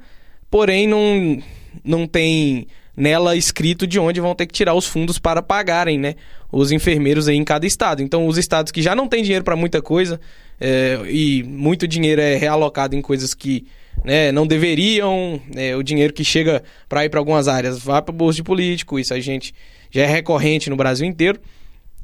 porém 0.51 0.87
não, 0.87 1.41
não 1.85 2.07
tem 2.07 2.67
nela 2.97 3.37
escrito 3.37 3.87
de 3.87 3.99
onde 3.99 4.21
vão 4.21 4.35
ter 4.35 4.47
que 4.47 4.53
tirar 4.53 4.75
os 4.75 4.87
fundos 4.87 5.19
para 5.19 5.43
pagarem, 5.43 5.99
né, 5.99 6.15
os 6.51 6.71
enfermeiros 6.71 7.29
aí 7.29 7.37
em 7.37 7.45
cada 7.45 7.67
estado. 7.67 8.03
Então, 8.03 8.27
os 8.27 8.37
estados 8.37 8.71
que 8.71 8.83
já 8.83 8.95
não 8.95 9.09
têm 9.09 9.23
dinheiro 9.23 9.45
para 9.45 9.57
muita 9.57 9.81
coisa 9.81 10.21
é, 10.61 11.01
e 11.09 11.43
muito 11.43 11.89
dinheiro 11.89 12.21
é 12.21 12.37
realocado 12.37 12.95
em 12.95 13.01
coisas 13.01 13.33
que 13.35 13.67
né, 14.05 14.33
não 14.33 14.47
deveriam, 14.47 15.41
é, 15.55 15.75
o 15.77 15.83
dinheiro 15.83 16.13
que 16.13 16.25
chega 16.25 16.63
para 16.89 17.05
ir 17.05 17.09
para 17.09 17.21
algumas 17.21 17.49
áreas 17.49 17.79
vai 17.79 18.03
para 18.03 18.13
bolso 18.13 18.37
de 18.37 18.43
político, 18.43 18.99
isso 18.99 19.15
a 19.15 19.21
gente 19.21 19.55
já 19.91 20.03
é 20.03 20.07
recorrente 20.07 20.69
no 20.69 20.77
Brasil 20.77 21.07
inteiro. 21.07 21.41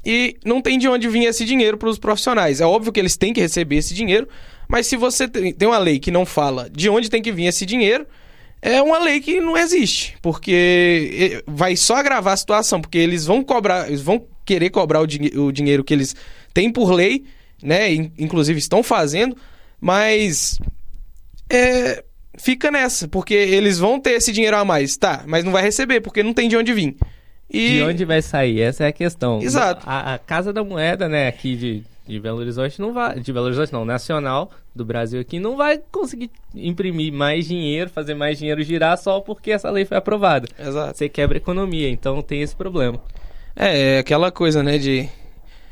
E 0.07 0.37
não 0.45 0.63
tem 0.63 0.79
de 0.79 0.89
onde 0.89 1.09
vir 1.09 1.25
esse 1.25 1.45
dinheiro 1.45 1.77
para 1.77 1.89
os 1.89 1.99
profissionais. 1.99 2.61
É 2.61 2.67
óbvio 2.67 2.93
que 2.93 3.01
eles 3.01 3.17
têm 3.17 3.33
que 3.33 3.41
receber 3.41 3.77
esse 3.77 3.93
dinheiro, 3.93 4.29
mas 4.69 4.87
se 4.87 4.97
você 4.97 5.27
tem 5.27 5.55
uma 5.63 5.79
lei 5.79 5.99
que 5.99 6.11
não 6.11 6.25
fala 6.25 6.71
de 6.71 6.89
onde 6.89 7.11
tem 7.11 7.21
que 7.21 7.33
vir 7.33 7.47
esse 7.47 7.67
dinheiro, 7.67 8.07
é 8.61 8.83
uma 8.83 8.99
lei 8.99 9.21
que 9.21 9.41
não 9.41 9.57
existe, 9.57 10.17
porque 10.21 11.43
vai 11.47 11.77
só 11.77 11.97
agravar 11.97 12.35
a 12.35 12.37
situação, 12.37 12.81
porque 12.81 12.99
eles 12.99 13.25
vão 13.25 13.43
cobrar, 13.43 13.89
eles 13.89 14.01
vão 14.01 14.25
querer 14.45 14.71
cobrar 14.71 15.01
o, 15.01 15.07
din 15.07 15.31
o 15.37 15.53
dinheiro 15.53 15.85
que 15.85 15.95
eles 15.95 16.17
têm 16.53 16.73
por 16.73 16.91
lei, 16.91 17.25
né? 17.63 17.93
Inclusive 18.19 18.59
estão 18.59 18.83
fazendo, 18.83 19.37
mas 19.81 20.59
é, 21.51 22.03
fica 22.37 22.71
nessa, 22.71 23.07
porque 23.07 23.35
eles 23.35 23.79
vão 23.79 24.01
ter 24.01 24.13
esse 24.13 24.33
dinheiro 24.33 24.57
a 24.57 24.65
mais, 24.65 24.97
tá? 24.97 25.23
Mas 25.27 25.45
não 25.45 25.53
vai 25.53 25.63
receber, 25.63 26.01
porque 26.01 26.23
não 26.23 26.35
tem 26.35 26.49
de 26.49 26.57
onde 26.57 26.73
vir. 26.73 26.97
E... 27.51 27.77
De 27.77 27.83
onde 27.83 28.05
vai 28.05 28.21
sair? 28.21 28.61
Essa 28.61 28.85
é 28.85 28.89
a 28.89 28.93
questão. 28.93 29.41
Exato. 29.41 29.83
A, 29.87 30.15
a 30.15 30.19
Casa 30.19 30.53
da 30.53 30.63
Moeda, 30.63 31.09
né, 31.09 31.29
aqui 31.29 31.57
de, 31.57 31.85
de 32.09 32.19
Belo 32.19 32.39
Horizonte 32.39 32.81
não 32.81 32.93
vai, 32.93 33.21
de 33.21 33.33
Belo 33.33 33.47
Horizonte 33.47 33.73
não, 33.73 33.85
nacional 33.85 34.51
do 34.75 34.85
Brasil 34.85 35.21
aqui 35.21 35.39
não 35.39 35.57
vai 35.57 35.79
conseguir 35.93 36.31
imprimir 36.55 37.13
mais 37.13 37.47
dinheiro, 37.47 37.91
fazer 37.91 38.15
mais 38.15 38.39
dinheiro 38.39 38.63
girar 38.63 38.97
só 38.97 39.21
porque 39.21 39.51
essa 39.51 39.71
lei 39.71 39.85
foi 39.85 39.99
aprovada. 39.99 40.49
Exato. 40.59 40.97
Você 40.97 41.09
quebra 41.09 41.37
a 41.37 41.41
economia, 41.41 41.91
então 41.91 42.23
tem 42.23 42.41
esse 42.41 42.57
problema. 42.57 42.99
É, 43.55 43.97
é 43.97 43.99
aquela 43.99 44.33
coisa, 44.33 44.63
né, 44.63 44.79
de 44.79 45.09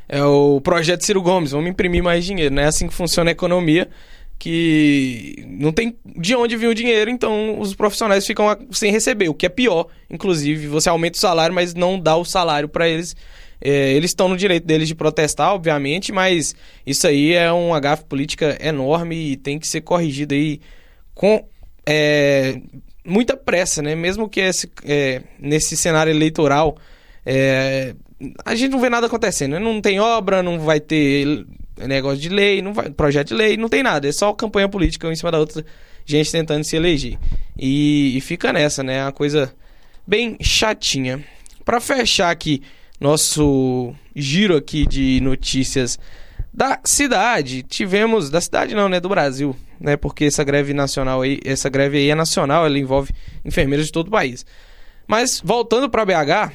é 0.08 0.22
o 0.22 0.60
projeto 0.60 1.04
Ciro 1.04 1.22
Gomes, 1.22 1.50
vamos 1.50 1.70
imprimir 1.70 2.02
mais 2.02 2.24
dinheiro, 2.24 2.54
não 2.54 2.62
é 2.62 2.66
assim 2.66 2.86
que 2.86 2.94
funciona 2.94 3.30
a 3.30 3.32
economia, 3.32 3.88
que 4.38 5.44
não 5.48 5.72
tem 5.72 5.96
de 6.04 6.36
onde 6.36 6.56
vir 6.56 6.68
o 6.68 6.74
dinheiro, 6.74 7.10
então 7.10 7.58
os 7.58 7.74
profissionais 7.74 8.24
ficam 8.26 8.56
sem 8.70 8.92
receber, 8.92 9.28
o 9.28 9.34
que 9.34 9.46
é 9.46 9.48
pior, 9.48 9.86
inclusive, 10.10 10.68
você 10.68 10.88
aumenta 10.88 11.16
o 11.16 11.20
salário, 11.20 11.54
mas 11.54 11.74
não 11.74 11.98
dá 11.98 12.14
o 12.14 12.24
salário 12.24 12.68
para 12.68 12.88
eles 12.88 13.16
é, 13.60 13.92
eles 13.92 14.10
estão 14.10 14.28
no 14.28 14.36
direito 14.36 14.66
deles 14.66 14.88
de 14.88 14.94
protestar, 14.94 15.52
obviamente, 15.54 16.12
mas 16.12 16.54
isso 16.86 17.06
aí 17.06 17.32
é 17.32 17.52
um 17.52 17.74
agafe 17.74 18.04
política 18.04 18.56
enorme 18.60 19.32
e 19.32 19.36
tem 19.36 19.58
que 19.58 19.66
ser 19.66 19.80
corrigido 19.80 20.34
aí 20.34 20.60
com 21.14 21.44
é, 21.86 22.60
muita 23.04 23.36
pressa, 23.36 23.82
né? 23.82 23.94
Mesmo 23.94 24.28
que 24.28 24.40
esse, 24.40 24.70
é, 24.84 25.22
nesse 25.38 25.76
cenário 25.76 26.10
eleitoral 26.10 26.76
é, 27.24 27.94
a 28.44 28.54
gente 28.54 28.70
não 28.70 28.80
vê 28.80 28.88
nada 28.88 29.06
acontecendo, 29.06 29.52
né? 29.52 29.58
não 29.58 29.80
tem 29.80 30.00
obra, 30.00 30.42
não 30.42 30.58
vai 30.60 30.80
ter 30.80 31.44
negócio 31.76 32.18
de 32.18 32.28
lei, 32.28 32.62
não 32.62 32.72
vai, 32.72 32.90
projeto 32.90 33.28
de 33.28 33.34
lei, 33.34 33.56
não 33.56 33.68
tem 33.68 33.82
nada, 33.82 34.08
é 34.08 34.12
só 34.12 34.32
campanha 34.32 34.68
política 34.68 35.06
um 35.06 35.12
em 35.12 35.16
cima 35.16 35.30
da 35.30 35.38
outra, 35.38 35.64
gente 36.04 36.32
tentando 36.32 36.64
se 36.64 36.76
eleger. 36.76 37.18
E, 37.58 38.16
e 38.16 38.20
fica 38.20 38.52
nessa, 38.52 38.82
né? 38.82 39.02
Uma 39.04 39.12
coisa 39.12 39.52
bem 40.06 40.36
chatinha. 40.40 41.22
Para 41.64 41.80
fechar 41.80 42.30
aqui 42.30 42.62
nosso 43.00 43.94
giro 44.14 44.56
aqui 44.56 44.86
de 44.86 45.20
notícias 45.20 45.98
da 46.52 46.80
cidade. 46.84 47.62
Tivemos 47.62 48.30
da 48.30 48.40
cidade 48.40 48.74
não, 48.74 48.88
né, 48.88 48.98
do 48.98 49.08
Brasil, 49.08 49.54
né? 49.78 49.96
Porque 49.96 50.24
essa 50.24 50.42
greve 50.42 50.72
nacional 50.72 51.22
aí, 51.22 51.38
essa 51.44 51.68
greve 51.68 51.98
aí 51.98 52.10
é 52.10 52.14
nacional, 52.14 52.64
ela 52.64 52.78
envolve 52.78 53.12
enfermeiros 53.44 53.86
de 53.86 53.92
todo 53.92 54.08
o 54.08 54.10
país. 54.10 54.46
Mas 55.06 55.40
voltando 55.44 55.88
para 55.88 56.04
BH, 56.04 56.52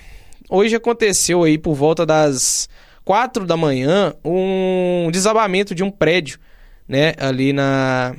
hoje 0.50 0.76
aconteceu 0.76 1.44
aí 1.44 1.58
por 1.58 1.76
volta 1.76 2.06
das 2.06 2.68
quatro 3.06 3.46
da 3.46 3.56
manhã 3.56 4.14
um 4.26 5.10
desabamento 5.12 5.76
de 5.76 5.84
um 5.84 5.92
prédio, 5.92 6.40
né, 6.88 7.14
ali 7.18 7.54
na 7.54 8.16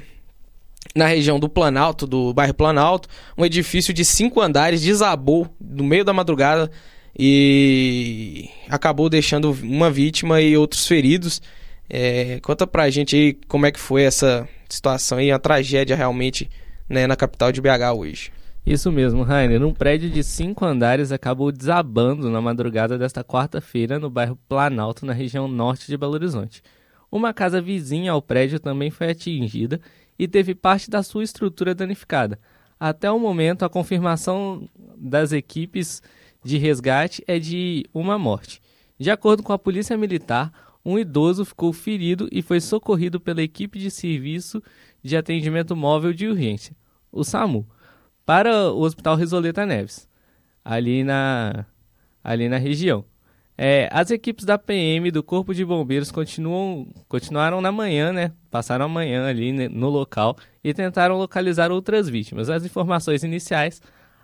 na 0.95 1.07
região 1.07 1.41
do 1.41 1.49
Planalto, 1.49 2.07
do 2.07 2.35
bairro 2.35 2.53
Planalto, 2.53 3.09
um 3.37 3.47
edifício 3.47 3.95
de 3.95 4.05
cinco 4.05 4.43
andares 4.43 4.83
desabou 4.83 5.49
no 5.59 5.83
meio 5.83 6.05
da 6.05 6.13
madrugada 6.13 6.71
e 7.19 8.49
acabou 8.69 9.09
deixando 9.09 9.53
uma 9.63 9.91
vítima 9.91 10.41
e 10.41 10.57
outros 10.57 10.87
feridos. 10.87 11.41
É, 11.89 12.41
conta 12.41 12.67
pra 12.67 12.89
gente 12.91 13.15
aí 13.15 13.35
como 13.49 13.67
é 13.67 13.71
que 13.71 13.81
foi 13.81 14.03
essa 14.03 14.49
situação 14.69 15.19
aí, 15.19 15.31
a 15.31 15.39
tragédia 15.39 15.95
realmente 15.95 16.51
né, 16.89 17.07
na 17.07 17.17
capital 17.17 17.53
de 17.53 17.61
BH 17.61 17.93
hoje. 17.97 18.33
Isso 18.65 18.93
mesmo, 18.93 19.23
Rainer. 19.23 19.63
Um 19.65 19.75
prédio 19.75 20.09
de 20.09 20.23
cinco 20.23 20.65
andares 20.65 21.11
acabou 21.11 21.51
desabando 21.51 22.31
na 22.31 22.41
madrugada 22.41 22.97
desta 22.97 23.25
quarta-feira 23.25 23.99
no 23.99 24.09
bairro 24.09 24.39
Planalto, 24.49 25.05
na 25.05 25.13
região 25.13 25.49
norte 25.49 25.89
de 25.89 25.97
Belo 25.97 26.15
Horizonte. 26.15 26.63
Uma 27.11 27.35
casa 27.35 27.61
vizinha 27.61 28.13
ao 28.13 28.23
prédio 28.23 28.61
também 28.61 28.91
foi 28.91 29.11
atingida 29.11 29.81
e 30.19 30.29
teve 30.29 30.55
parte 30.55 30.89
da 30.89 31.03
sua 31.03 31.25
estrutura 31.25 31.75
danificada. 31.75 32.39
Até 32.79 33.11
o 33.11 33.19
momento, 33.19 33.65
a 33.65 33.69
confirmação 33.69 34.69
das 34.97 35.33
equipes 35.33 36.01
de 36.45 36.59
resgate 36.59 37.23
é 37.27 37.39
de 37.39 37.85
uma 37.95 38.19
morte. 38.19 38.61
De 38.99 39.11
acordo 39.11 39.43
com 39.43 39.53
a 39.53 39.59
Polícia 39.59 39.97
Militar, 39.97 40.53
um 40.85 40.99
idoso 40.99 41.45
ficou 41.45 41.73
ferido 41.73 42.29
e 42.33 42.43
foi 42.43 42.61
socorrido 42.61 43.21
pela 43.21 43.43
equipe 43.43 43.79
de 43.79 43.91
serviço 43.91 44.63
de 45.03 45.17
atendimento 45.17 45.77
móvel 45.77 46.13
de 46.13 46.27
urgência, 46.27 46.77
o 47.11 47.25
SAMU, 47.25 47.67
para 48.25 48.71
o 48.73 48.81
Hospital 48.81 49.17
Risoleta 49.17 49.67
Neves, 49.67 50.09
ali 50.65 51.05
na, 51.05 51.67
ali 52.23 52.49
na 52.49 52.59
região. 52.59 53.05
É, 53.57 53.89
as 53.93 54.11
equipes 54.11 54.45
da 54.45 54.59
PM 54.59 55.11
do 55.11 55.23
Corpo 55.23 55.55
de 55.55 55.65
Bombeiros 55.65 56.11
continuam, 56.11 56.89
continuaram 57.07 57.61
na 57.61 57.71
manhã, 57.71 58.13
né? 58.13 58.33
Passaram 58.51 58.87
a 58.87 58.89
manhã 58.89 59.27
ali 59.27 59.53
no 59.69 59.89
local 59.89 60.37
e 60.65 60.73
tentaram 60.73 61.17
localizar 61.17 61.71
outras 61.71 62.09
vítimas. 62.09 62.49
As 62.49 62.65
informações 62.65 63.23
iniciais 63.23 63.81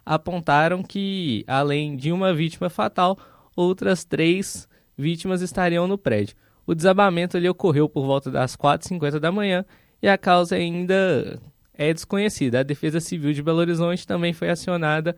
apontaram 0.08 0.82
que, 0.82 1.44
além 1.46 1.94
de 1.94 2.10
uma 2.10 2.32
vítima 2.32 2.70
fatal, 2.70 3.18
outras 3.54 4.06
três 4.06 4.66
vítimas 4.96 5.42
estariam 5.42 5.86
no 5.86 5.98
prédio. 5.98 6.34
O 6.66 6.74
desabamento 6.74 7.36
ali 7.36 7.46
ocorreu 7.46 7.90
por 7.90 8.06
volta 8.06 8.30
das 8.30 8.56
4h50 8.56 9.18
da 9.18 9.30
manhã 9.30 9.66
e 10.02 10.08
a 10.08 10.16
causa 10.16 10.56
ainda 10.56 11.38
é 11.74 11.92
desconhecida. 11.92 12.60
A 12.60 12.62
Defesa 12.62 13.00
Civil 13.00 13.34
de 13.34 13.42
Belo 13.42 13.58
Horizonte 13.58 14.06
também 14.06 14.32
foi 14.32 14.48
acionada 14.48 15.14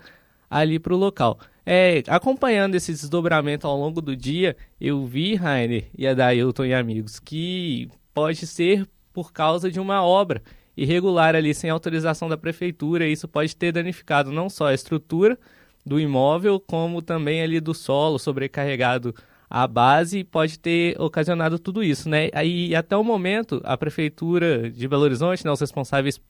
ali 0.50 0.76
para 0.80 0.92
o 0.92 0.96
local. 0.96 1.38
É, 1.64 2.02
acompanhando 2.08 2.74
esse 2.74 2.90
desdobramento 2.90 3.68
ao 3.68 3.78
longo 3.78 4.00
do 4.00 4.16
dia, 4.16 4.56
eu 4.80 5.06
vi, 5.06 5.36
Rainer 5.36 5.86
e 5.96 6.04
Adailton 6.04 6.64
e 6.64 6.74
amigos, 6.74 7.20
que 7.20 7.88
pode 8.12 8.44
ser 8.44 8.88
por 9.12 9.32
causa 9.32 9.70
de 9.70 9.78
uma 9.78 10.02
obra 10.04 10.42
irregular 10.82 11.34
ali 11.34 11.54
sem 11.54 11.68
autorização 11.70 12.28
da 12.28 12.36
prefeitura. 12.36 13.06
Isso 13.06 13.28
pode 13.28 13.54
ter 13.54 13.72
danificado 13.72 14.32
não 14.32 14.48
só 14.48 14.68
a 14.68 14.74
estrutura 14.74 15.38
do 15.84 16.00
imóvel, 16.00 16.60
como 16.60 17.02
também 17.02 17.42
ali 17.42 17.60
do 17.60 17.74
solo 17.74 18.18
sobrecarregado 18.18 19.14
a 19.48 19.66
base 19.66 20.22
pode 20.22 20.60
ter 20.60 20.94
ocasionado 21.00 21.58
tudo 21.58 21.82
isso, 21.82 22.08
né? 22.08 22.28
Aí 22.32 22.72
até 22.72 22.96
o 22.96 23.02
momento 23.02 23.60
a 23.64 23.76
prefeitura 23.76 24.70
de 24.70 24.86
Belo 24.86 25.02
Horizonte, 25.02 25.44
né, 25.44 25.50
os 25.50 25.60
responsáveis 25.60 26.20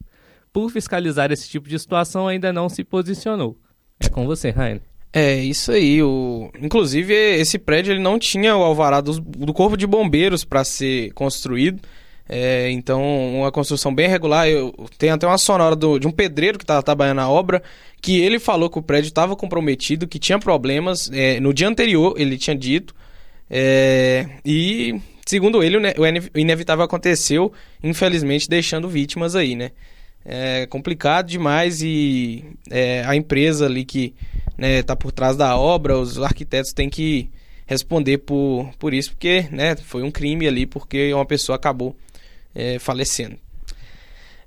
por 0.51 0.71
fiscalizar 0.71 1.31
esse 1.31 1.47
tipo 1.49 1.69
de 1.69 1.79
situação 1.79 2.27
ainda 2.27 2.51
não 2.51 2.69
se 2.71 2.83
posicionou. 2.83 3.59
É 4.01 4.09
com 4.09 4.25
você, 4.25 4.49
Rainer. 4.49 4.81
É, 5.13 5.35
isso 5.35 5.71
aí. 5.73 6.03
O... 6.03 6.51
Inclusive, 6.61 7.13
esse 7.13 7.59
prédio 7.59 7.93
ele 7.93 8.01
não 8.01 8.19
tinha 8.19 8.57
o 8.57 8.63
alvará 8.63 9.01
do, 9.01 9.21
do 9.21 9.53
Corpo 9.53 9.77
de 9.77 9.87
Bombeiros 9.87 10.45
para 10.45 10.65
ser 10.65 11.13
construído. 11.13 11.83
É, 12.33 12.71
então, 12.71 13.03
uma 13.35 13.51
construção 13.51 13.93
bem 13.93 14.09
regular. 14.09 14.49
Eu 14.49 14.73
tenho 14.97 15.13
até 15.13 15.27
uma 15.27 15.37
sonora 15.37 15.75
do, 15.75 15.99
de 15.99 16.07
um 16.07 16.13
pedreiro 16.13 16.59
que 16.59 16.63
estava 16.63 16.81
trabalhando 16.81 17.17
na 17.17 17.29
obra, 17.29 17.61
que 18.01 18.21
ele 18.21 18.39
falou 18.39 18.71
que 18.71 18.79
o 18.79 18.83
prédio 18.83 19.09
estava 19.09 19.35
comprometido, 19.35 20.07
que 20.07 20.17
tinha 20.17 20.39
problemas. 20.39 21.11
É, 21.13 21.41
no 21.41 21.53
dia 21.53 21.67
anterior, 21.67 22.15
ele 22.17 22.39
tinha 22.39 22.55
dito. 22.55 22.95
É, 23.51 24.29
e, 24.45 25.01
segundo 25.27 25.61
ele, 25.61 25.77
o 25.77 26.39
inevitável 26.39 26.85
aconteceu, 26.85 27.53
infelizmente, 27.83 28.49
deixando 28.49 28.89
vítimas 28.89 29.35
aí, 29.35 29.57
né? 29.57 29.73
É 30.25 30.67
complicado 30.67 31.27
demais 31.27 31.83
e 31.83 32.45
é, 32.71 33.03
a 33.07 33.17
empresa 33.17 33.67
ali 33.67 33.85
que 33.85 34.15
né, 34.57 34.83
tá 34.83 34.95
por 34.95 35.11
trás 35.11 35.37
da 35.37 35.57
obra, 35.57 35.99
os 35.99 36.23
arquitetos 36.23 36.73
têm 36.73 36.89
que 36.89 37.29
responder 37.67 38.19
por, 38.19 38.71
por 38.79 38.93
isso, 38.95 39.13
porque 39.13 39.47
né, 39.51 39.75
foi 39.75 40.03
um 40.03 40.11
crime 40.11 40.47
ali, 40.47 40.67
porque 40.67 41.13
uma 41.15 41.25
pessoa 41.25 41.57
acabou 41.57 41.97
é, 42.55 42.79
falecendo. 42.79 43.37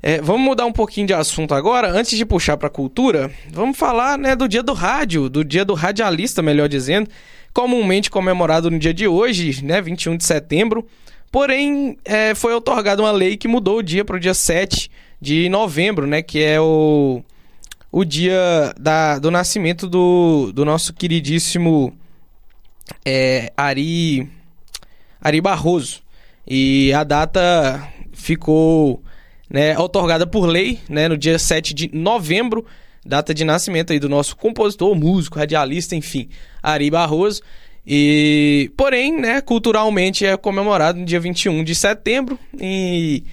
É, 0.01 0.19
vamos 0.19 0.41
mudar 0.41 0.65
um 0.65 0.73
pouquinho 0.73 1.07
de 1.07 1.13
assunto 1.13 1.53
agora. 1.53 1.89
Antes 1.89 2.17
de 2.17 2.25
puxar 2.25 2.57
para 2.57 2.67
a 2.67 2.71
cultura, 2.71 3.31
vamos 3.49 3.77
falar 3.77 4.17
né, 4.17 4.35
do 4.35 4.49
dia 4.49 4.61
do 4.61 4.73
rádio, 4.73 5.29
do 5.29 5.45
dia 5.45 5.63
do 5.63 5.73
radialista, 5.73 6.41
melhor 6.41 6.67
dizendo, 6.67 7.09
comumente 7.53 8.11
comemorado 8.11 8.69
no 8.69 8.77
dia 8.77 8.93
de 8.93 9.07
hoje, 9.07 9.63
né, 9.63 9.81
21 9.81 10.17
de 10.17 10.25
setembro. 10.25 10.85
Porém, 11.31 11.97
é, 12.03 12.35
foi 12.35 12.53
otorgada 12.53 13.01
uma 13.01 13.11
lei 13.11 13.37
que 13.37 13.47
mudou 13.47 13.77
o 13.77 13.83
dia 13.83 14.03
para 14.03 14.17
o 14.17 14.19
dia 14.19 14.33
7 14.33 14.91
de 15.21 15.47
novembro, 15.47 16.05
né, 16.05 16.21
que 16.21 16.43
é 16.43 16.59
o 16.59 17.23
o 17.93 18.03
dia 18.03 18.73
da, 18.79 19.19
do 19.19 19.29
nascimento 19.29 19.87
do, 19.87 20.51
do 20.51 20.65
nosso 20.65 20.91
queridíssimo 20.93 21.95
é, 23.05 23.53
Ari, 23.55 24.27
Ari 25.21 25.39
Barroso. 25.39 26.01
E 26.45 26.91
a 26.91 27.03
data 27.03 27.87
ficou 28.23 29.03
né, 29.49 29.77
otorgada 29.77 30.25
por 30.25 30.45
lei 30.45 30.79
né, 30.89 31.07
no 31.07 31.17
dia 31.17 31.37
7 31.37 31.73
de 31.73 31.89
novembro, 31.93 32.65
data 33.05 33.33
de 33.33 33.43
nascimento 33.43 33.91
aí 33.91 33.99
do 33.99 34.07
nosso 34.07 34.35
compositor, 34.37 34.95
músico, 34.95 35.37
radialista, 35.37 35.95
enfim, 35.95 36.29
Ari 36.61 36.89
Barroso. 36.89 37.41
E, 37.85 38.71
porém, 38.77 39.19
né, 39.19 39.41
culturalmente 39.41 40.25
é 40.25 40.37
comemorado 40.37 40.99
no 40.99 41.05
dia 41.05 41.19
21 41.19 41.65
de 41.65 41.75
setembro 41.75 42.39
e 42.57 43.23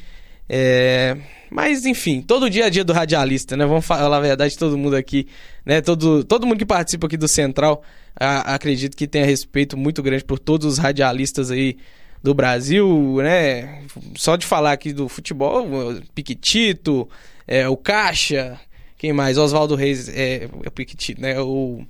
é, 0.48 1.16
mas, 1.48 1.86
enfim, 1.86 2.20
todo 2.20 2.50
dia 2.50 2.66
é 2.66 2.70
dia 2.70 2.82
do 2.82 2.92
radialista, 2.92 3.56
né? 3.56 3.64
Vamos 3.64 3.86
falar 3.86 4.16
a 4.16 4.20
verdade, 4.20 4.58
todo 4.58 4.76
mundo 4.76 4.96
aqui, 4.96 5.28
né? 5.64 5.80
Todo, 5.80 6.24
todo 6.24 6.44
mundo 6.44 6.58
que 6.58 6.66
participa 6.66 7.06
aqui 7.06 7.16
do 7.16 7.28
Central, 7.28 7.84
a, 8.18 8.54
acredito 8.54 8.96
que 8.96 9.06
tenha 9.06 9.24
respeito 9.24 9.76
muito 9.76 10.02
grande 10.02 10.24
por 10.24 10.40
todos 10.40 10.66
os 10.66 10.78
radialistas 10.78 11.52
aí 11.52 11.76
do 12.22 12.34
Brasil, 12.34 13.16
né? 13.22 13.82
Só 14.16 14.36
de 14.36 14.46
falar 14.46 14.72
aqui 14.72 14.92
do 14.92 15.08
futebol, 15.08 15.66
Piquitito, 16.14 17.08
é, 17.46 17.68
o 17.68 17.76
Caixa, 17.76 18.58
quem 18.98 19.12
mais? 19.12 19.38
Oswaldo 19.38 19.74
Reis, 19.74 20.08
é, 20.08 20.44
é 20.44 20.68
o 20.68 20.70
Piquitito, 20.70 21.20
né? 21.20 21.40
O... 21.40 21.84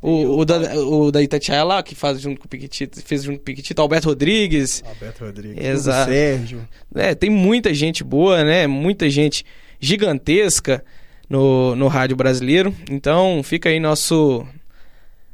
O, 0.00 0.38
o, 0.38 0.44
da, 0.44 0.76
o 0.76 1.10
da 1.10 1.20
Itatiaia 1.20 1.64
lá, 1.64 1.82
que 1.82 1.92
faz 1.92 2.20
junto 2.20 2.38
com 2.38 2.46
o 2.46 2.48
Piquetito, 2.48 3.02
fez 3.02 3.24
junto 3.24 3.38
com 3.38 3.42
o 3.42 3.44
Piquetito, 3.44 3.82
Alberto 3.82 4.06
Rodrigues. 4.06 4.80
Alberto 4.86 5.24
Rodrigues. 5.24 5.58
Exato. 5.58 6.12
Sérgio. 6.12 6.68
É, 6.94 7.16
tem 7.16 7.28
muita 7.28 7.74
gente 7.74 8.04
boa, 8.04 8.44
né? 8.44 8.68
Muita 8.68 9.10
gente 9.10 9.44
gigantesca 9.80 10.84
no, 11.28 11.74
no 11.74 11.88
rádio 11.88 12.14
brasileiro. 12.14 12.72
Então, 12.88 13.42
fica 13.42 13.70
aí 13.70 13.80
nosso, 13.80 14.46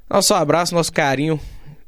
nosso 0.08 0.32
abraço, 0.32 0.74
nosso 0.74 0.90
carinho 0.90 1.38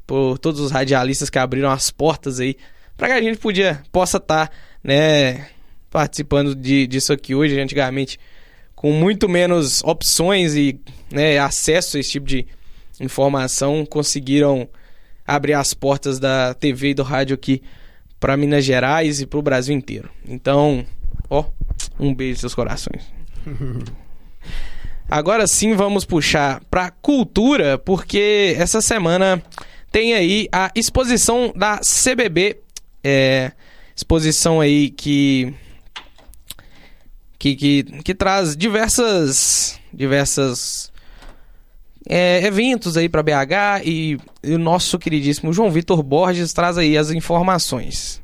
por 0.07 0.39
todos 0.39 0.61
os 0.61 0.71
radialistas 0.71 1.29
que 1.29 1.37
abriram 1.37 1.69
as 1.69 1.91
portas 1.91 2.39
aí 2.39 2.55
para 2.97 3.09
que 3.09 3.13
a 3.13 3.21
gente 3.21 3.37
podia, 3.37 3.83
possa 3.91 4.17
estar, 4.17 4.47
tá, 4.47 4.53
né, 4.83 5.47
participando 5.91 6.55
de, 6.55 6.87
disso 6.87 7.13
aqui 7.13 7.35
hoje, 7.35 7.59
antigamente 7.59 8.19
com 8.75 8.91
muito 8.91 9.29
menos 9.29 9.83
opções 9.83 10.55
e 10.55 10.79
né, 11.11 11.37
acesso 11.37 11.97
a 11.97 11.99
esse 11.99 12.11
tipo 12.11 12.25
de 12.25 12.45
informação, 12.99 13.85
conseguiram 13.85 14.67
abrir 15.25 15.53
as 15.53 15.73
portas 15.73 16.19
da 16.19 16.53
TV 16.53 16.89
e 16.89 16.93
do 16.93 17.03
rádio 17.03 17.35
aqui 17.35 17.61
para 18.19 18.37
Minas 18.37 18.65
Gerais 18.65 19.21
e 19.21 19.25
para 19.25 19.39
o 19.39 19.41
Brasil 19.41 19.75
inteiro. 19.75 20.09
Então, 20.27 20.85
ó, 21.29 21.45
um 21.99 22.13
beijo 22.13 22.33
nos 22.33 22.39
seus 22.41 22.55
corações. 22.55 23.03
Agora 25.09 25.47
sim 25.47 25.73
vamos 25.73 26.03
puxar 26.03 26.61
para 26.69 26.91
cultura, 26.91 27.77
porque 27.77 28.55
essa 28.57 28.81
semana 28.81 29.41
tem 29.91 30.13
aí 30.13 30.47
a 30.51 30.71
exposição 30.75 31.53
da 31.55 31.79
CBB, 31.79 32.57
é, 33.03 33.51
exposição 33.95 34.61
aí 34.61 34.89
que 34.89 35.53
que, 37.39 37.55
que, 37.55 37.83
que 37.83 38.15
traz 38.15 38.55
diversas 38.55 39.79
diversas 39.93 40.91
é, 42.09 42.45
eventos 42.45 42.97
aí 42.97 43.09
para 43.09 43.21
BH 43.21 43.85
e, 43.85 44.17
e, 44.43 44.53
o 44.53 44.59
nosso 44.59 44.97
queridíssimo 44.97 45.51
João 45.51 45.69
Vitor 45.69 46.01
Borges 46.01 46.53
traz 46.53 46.77
aí 46.77 46.97
as 46.97 47.11
informações. 47.11 48.21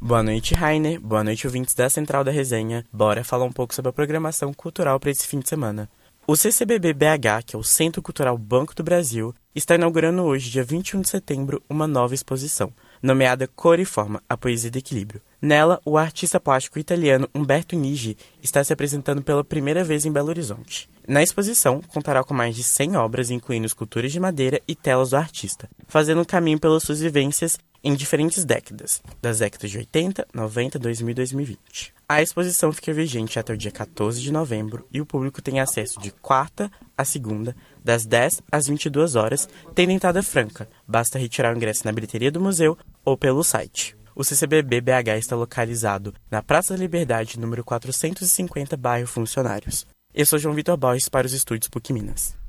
Boa 0.00 0.22
noite, 0.22 0.54
Rainer. 0.54 1.00
Boa 1.00 1.22
noite, 1.22 1.46
ouvintes 1.46 1.74
da 1.74 1.88
Central 1.88 2.24
da 2.24 2.32
Resenha. 2.32 2.84
Bora 2.92 3.22
falar 3.22 3.44
um 3.44 3.52
pouco 3.52 3.74
sobre 3.74 3.88
a 3.88 3.92
programação 3.92 4.52
cultural 4.52 4.98
para 4.98 5.10
esse 5.10 5.26
fim 5.26 5.38
de 5.38 5.48
semana. 5.48 5.88
O 6.24 6.36
CCBB 6.36 6.92
BH, 6.94 7.42
que 7.44 7.56
é 7.56 7.58
o 7.58 7.64
Centro 7.64 8.00
Cultural 8.00 8.38
Banco 8.38 8.76
do 8.76 8.84
Brasil, 8.84 9.34
está 9.56 9.74
inaugurando 9.74 10.22
hoje, 10.22 10.50
dia 10.50 10.62
21 10.62 11.00
de 11.00 11.08
setembro, 11.08 11.60
uma 11.68 11.84
nova 11.84 12.14
exposição, 12.14 12.72
nomeada 13.02 13.48
Cor 13.48 13.80
e 13.80 13.84
Forma, 13.84 14.22
a 14.28 14.36
Poesia 14.36 14.70
do 14.70 14.78
Equilíbrio. 14.78 15.20
Nela, 15.42 15.80
o 15.84 15.98
artista 15.98 16.38
plástico 16.38 16.78
italiano 16.78 17.28
Umberto 17.34 17.74
Nigi 17.74 18.16
está 18.40 18.62
se 18.62 18.72
apresentando 18.72 19.20
pela 19.20 19.42
primeira 19.42 19.82
vez 19.82 20.06
em 20.06 20.12
Belo 20.12 20.28
Horizonte. 20.28 20.88
Na 21.08 21.24
exposição, 21.24 21.82
contará 21.88 22.22
com 22.22 22.32
mais 22.32 22.54
de 22.54 22.62
100 22.62 22.96
obras, 22.98 23.28
incluindo 23.28 23.66
esculturas 23.66 24.12
de 24.12 24.20
madeira 24.20 24.62
e 24.68 24.76
telas 24.76 25.10
do 25.10 25.16
artista, 25.16 25.68
fazendo 25.88 26.20
um 26.20 26.24
caminho 26.24 26.60
pelas 26.60 26.84
suas 26.84 27.00
vivências 27.00 27.58
em 27.82 27.94
diferentes 27.94 28.44
décadas, 28.44 29.02
das 29.20 29.38
décadas 29.38 29.70
de 29.70 29.78
80, 29.78 30.26
90, 30.32 30.78
2000 30.78 31.10
e 31.10 31.14
2020. 31.14 31.94
A 32.08 32.22
exposição 32.22 32.72
fica 32.72 32.92
vigente 32.92 33.38
até 33.38 33.52
o 33.52 33.56
dia 33.56 33.70
14 33.70 34.20
de 34.20 34.30
novembro 34.30 34.86
e 34.92 35.00
o 35.00 35.06
público 35.06 35.40
tem 35.40 35.60
acesso 35.60 36.00
de 36.00 36.10
quarta 36.10 36.70
a 36.96 37.04
segunda, 37.04 37.56
das 37.82 38.04
10 38.04 38.42
às 38.50 38.66
22 38.66 39.16
horas, 39.16 39.48
tendo 39.74 39.92
entrada 39.92 40.22
franca. 40.22 40.68
Basta 40.86 41.18
retirar 41.18 41.52
o 41.52 41.56
ingresso 41.56 41.84
na 41.84 41.92
bilheteria 41.92 42.30
do 42.30 42.40
museu 42.40 42.76
ou 43.04 43.16
pelo 43.16 43.42
site. 43.42 43.96
O 44.14 44.22
CCBB 44.22 44.82
BH 44.82 45.18
está 45.18 45.34
localizado 45.34 46.14
na 46.30 46.42
Praça 46.42 46.74
da 46.74 46.80
Liberdade, 46.80 47.40
número 47.40 47.64
450, 47.64 48.76
bairro 48.76 49.06
Funcionários. 49.06 49.86
Eu 50.14 50.26
sou 50.26 50.38
João 50.38 50.54
Vitor 50.54 50.76
Borges 50.76 51.08
para 51.08 51.26
os 51.26 51.32
estúdios 51.32 51.68
PUC 51.68 51.94
Minas. 51.94 52.41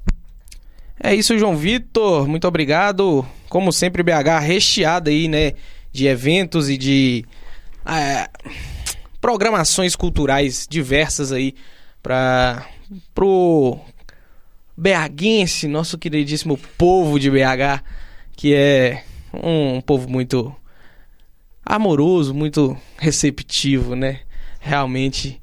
É 1.01 1.13
isso, 1.13 1.38
João 1.38 1.56
Vitor. 1.56 2.27
Muito 2.27 2.47
obrigado. 2.47 3.25
Como 3.49 3.71
sempre, 3.71 4.03
BH 4.03 4.39
recheado 4.41 5.10
aí, 5.10 5.27
né? 5.27 5.53
De 5.91 6.08
eventos 6.08 6.69
e 6.69 6.77
de 6.77 7.25
é, 7.86 8.27
programações 9.21 9.95
culturais 9.95 10.67
diversas 10.69 11.32
aí 11.32 11.53
para 12.01 12.67
pro 13.13 13.79
BHense, 14.75 15.67
nosso 15.67 15.97
queridíssimo 15.97 16.58
povo 16.77 17.19
de 17.19 17.29
BH, 17.29 17.84
que 18.36 18.53
é 18.53 19.03
um 19.34 19.82
povo 19.82 20.10
muito 20.10 20.53
amoroso, 21.65 22.34
muito 22.34 22.77
receptivo, 22.97 23.95
né? 23.95 24.21
Realmente. 24.60 25.41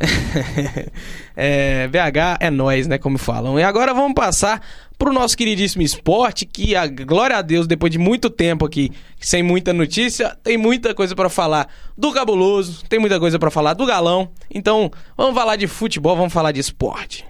é, 1.36 1.88
BH 1.88 2.38
é 2.40 2.50
nós, 2.50 2.86
né? 2.86 2.98
Como 2.98 3.18
falam. 3.18 3.58
E 3.58 3.62
agora 3.62 3.92
vamos 3.92 4.14
passar 4.14 4.60
pro 4.98 5.12
nosso 5.12 5.36
queridíssimo 5.36 5.82
esporte, 5.82 6.44
que 6.44 6.74
a 6.74 6.86
glória 6.86 7.36
a 7.36 7.42
Deus, 7.42 7.66
depois 7.66 7.92
de 7.92 7.98
muito 7.98 8.28
tempo 8.28 8.66
aqui, 8.66 8.90
sem 9.20 9.42
muita 9.42 9.72
notícia, 9.72 10.36
tem 10.42 10.56
muita 10.56 10.94
coisa 10.94 11.14
para 11.14 11.28
falar 11.28 11.68
do 11.96 12.12
cabuloso, 12.12 12.84
tem 12.88 12.98
muita 12.98 13.20
coisa 13.20 13.38
para 13.38 13.50
falar 13.50 13.74
do 13.74 13.86
galão. 13.86 14.30
Então, 14.52 14.90
vamos 15.16 15.34
falar 15.34 15.56
de 15.56 15.66
futebol, 15.66 16.16
vamos 16.16 16.32
falar 16.32 16.52
de 16.52 16.60
esporte. 16.60 17.24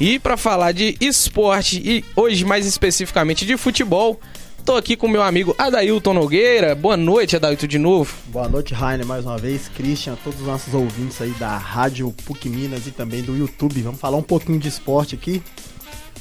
E 0.00 0.18
para 0.18 0.36
falar 0.36 0.72
de 0.72 0.96
esporte 1.00 1.80
e 1.82 2.04
hoje 2.16 2.44
mais 2.44 2.66
especificamente 2.66 3.46
de 3.46 3.56
futebol, 3.56 4.20
tô 4.64 4.76
aqui 4.76 4.96
com 4.96 5.06
meu 5.06 5.22
amigo 5.22 5.54
Adailton 5.58 6.14
Nogueira. 6.14 6.74
Boa 6.74 6.96
noite, 6.96 7.36
Adailton, 7.36 7.66
de 7.66 7.78
novo. 7.78 8.14
Boa 8.28 8.48
noite, 8.48 8.72
Rainer, 8.72 9.04
mais 9.04 9.24
uma 9.26 9.36
vez. 9.36 9.68
Christian, 9.68 10.16
todos 10.24 10.40
os 10.40 10.46
nossos 10.46 10.72
ouvintes 10.72 11.20
aí 11.20 11.30
da 11.32 11.58
Rádio 11.58 12.10
PUC 12.24 12.48
Minas 12.48 12.86
e 12.86 12.90
também 12.90 13.22
do 13.22 13.36
YouTube. 13.36 13.82
Vamos 13.82 14.00
falar 14.00 14.16
um 14.16 14.22
pouquinho 14.22 14.58
de 14.58 14.68
esporte 14.68 15.14
aqui. 15.14 15.42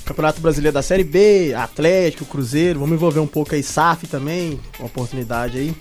Campeonato 0.04 0.42
Brasileiro 0.42 0.74
da 0.74 0.82
Série 0.82 1.06
B, 1.06 1.54
Atlético, 1.54 2.26
Cruzeiro, 2.26 2.82
vamos 2.82 2.96
envolver 2.96 3.22
um 3.22 3.28
pouco 3.28 3.56
aí 3.56 3.64
SAF 3.64 4.06
também, 4.08 4.60
uma 4.78 4.88
oportunidade 4.88 5.58
aí. 5.58 5.74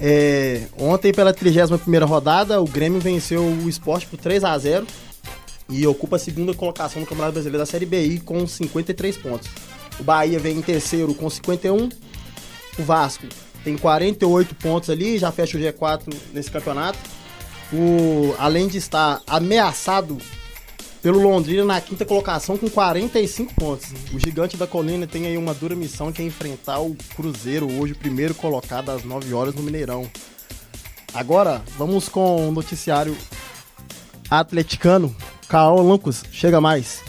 É, 0.00 0.62
ontem, 0.76 1.12
pela 1.12 1.32
31 1.32 2.04
rodada, 2.04 2.60
o 2.60 2.64
Grêmio 2.64 2.98
venceu 2.98 3.44
o 3.44 3.68
esporte 3.68 4.06
por 4.06 4.18
3 4.18 4.42
a 4.42 4.58
0 4.58 4.84
e 5.70 5.86
ocupa 5.86 6.16
a 6.16 6.18
segunda 6.18 6.52
colocação 6.52 7.00
no 7.00 7.06
Campeonato 7.06 7.34
Brasileiro 7.34 7.58
da 7.58 7.66
Série 7.66 7.86
B 7.86 8.20
com 8.24 8.44
53 8.44 9.16
pontos. 9.18 9.48
O 9.98 10.02
Bahia 10.02 10.38
vem 10.38 10.58
em 10.58 10.62
terceiro 10.62 11.14
com 11.14 11.28
51. 11.28 11.88
O 12.78 12.82
Vasco 12.82 13.26
tem 13.64 13.76
48 13.76 14.54
pontos 14.54 14.90
ali, 14.90 15.18
já 15.18 15.32
fecha 15.32 15.58
o 15.58 15.60
G4 15.60 16.14
nesse 16.32 16.50
campeonato. 16.50 16.98
O, 17.72 18.34
além 18.38 18.68
de 18.68 18.78
estar 18.78 19.20
ameaçado 19.26 20.16
pelo 21.02 21.20
Londrina 21.20 21.64
na 21.64 21.80
quinta 21.80 22.04
colocação 22.04 22.56
com 22.56 22.68
45 22.68 23.54
pontos. 23.54 23.88
O 24.12 24.18
Gigante 24.18 24.56
da 24.56 24.66
Colina 24.66 25.06
tem 25.06 25.26
aí 25.26 25.36
uma 25.36 25.54
dura 25.54 25.74
missão 25.74 26.12
que 26.12 26.22
é 26.22 26.24
enfrentar 26.24 26.80
o 26.80 26.96
Cruzeiro, 27.14 27.70
hoje 27.80 27.94
primeiro 27.94 28.34
colocado 28.34 28.90
às 28.90 29.04
9 29.04 29.32
horas 29.34 29.54
no 29.54 29.62
Mineirão. 29.62 30.10
Agora, 31.14 31.62
vamos 31.76 32.08
com 32.08 32.48
o 32.48 32.52
noticiário 32.52 33.16
atleticano. 34.30 35.14
Caol 35.48 35.82
Lancos, 35.82 36.22
chega 36.30 36.60
mais. 36.60 37.02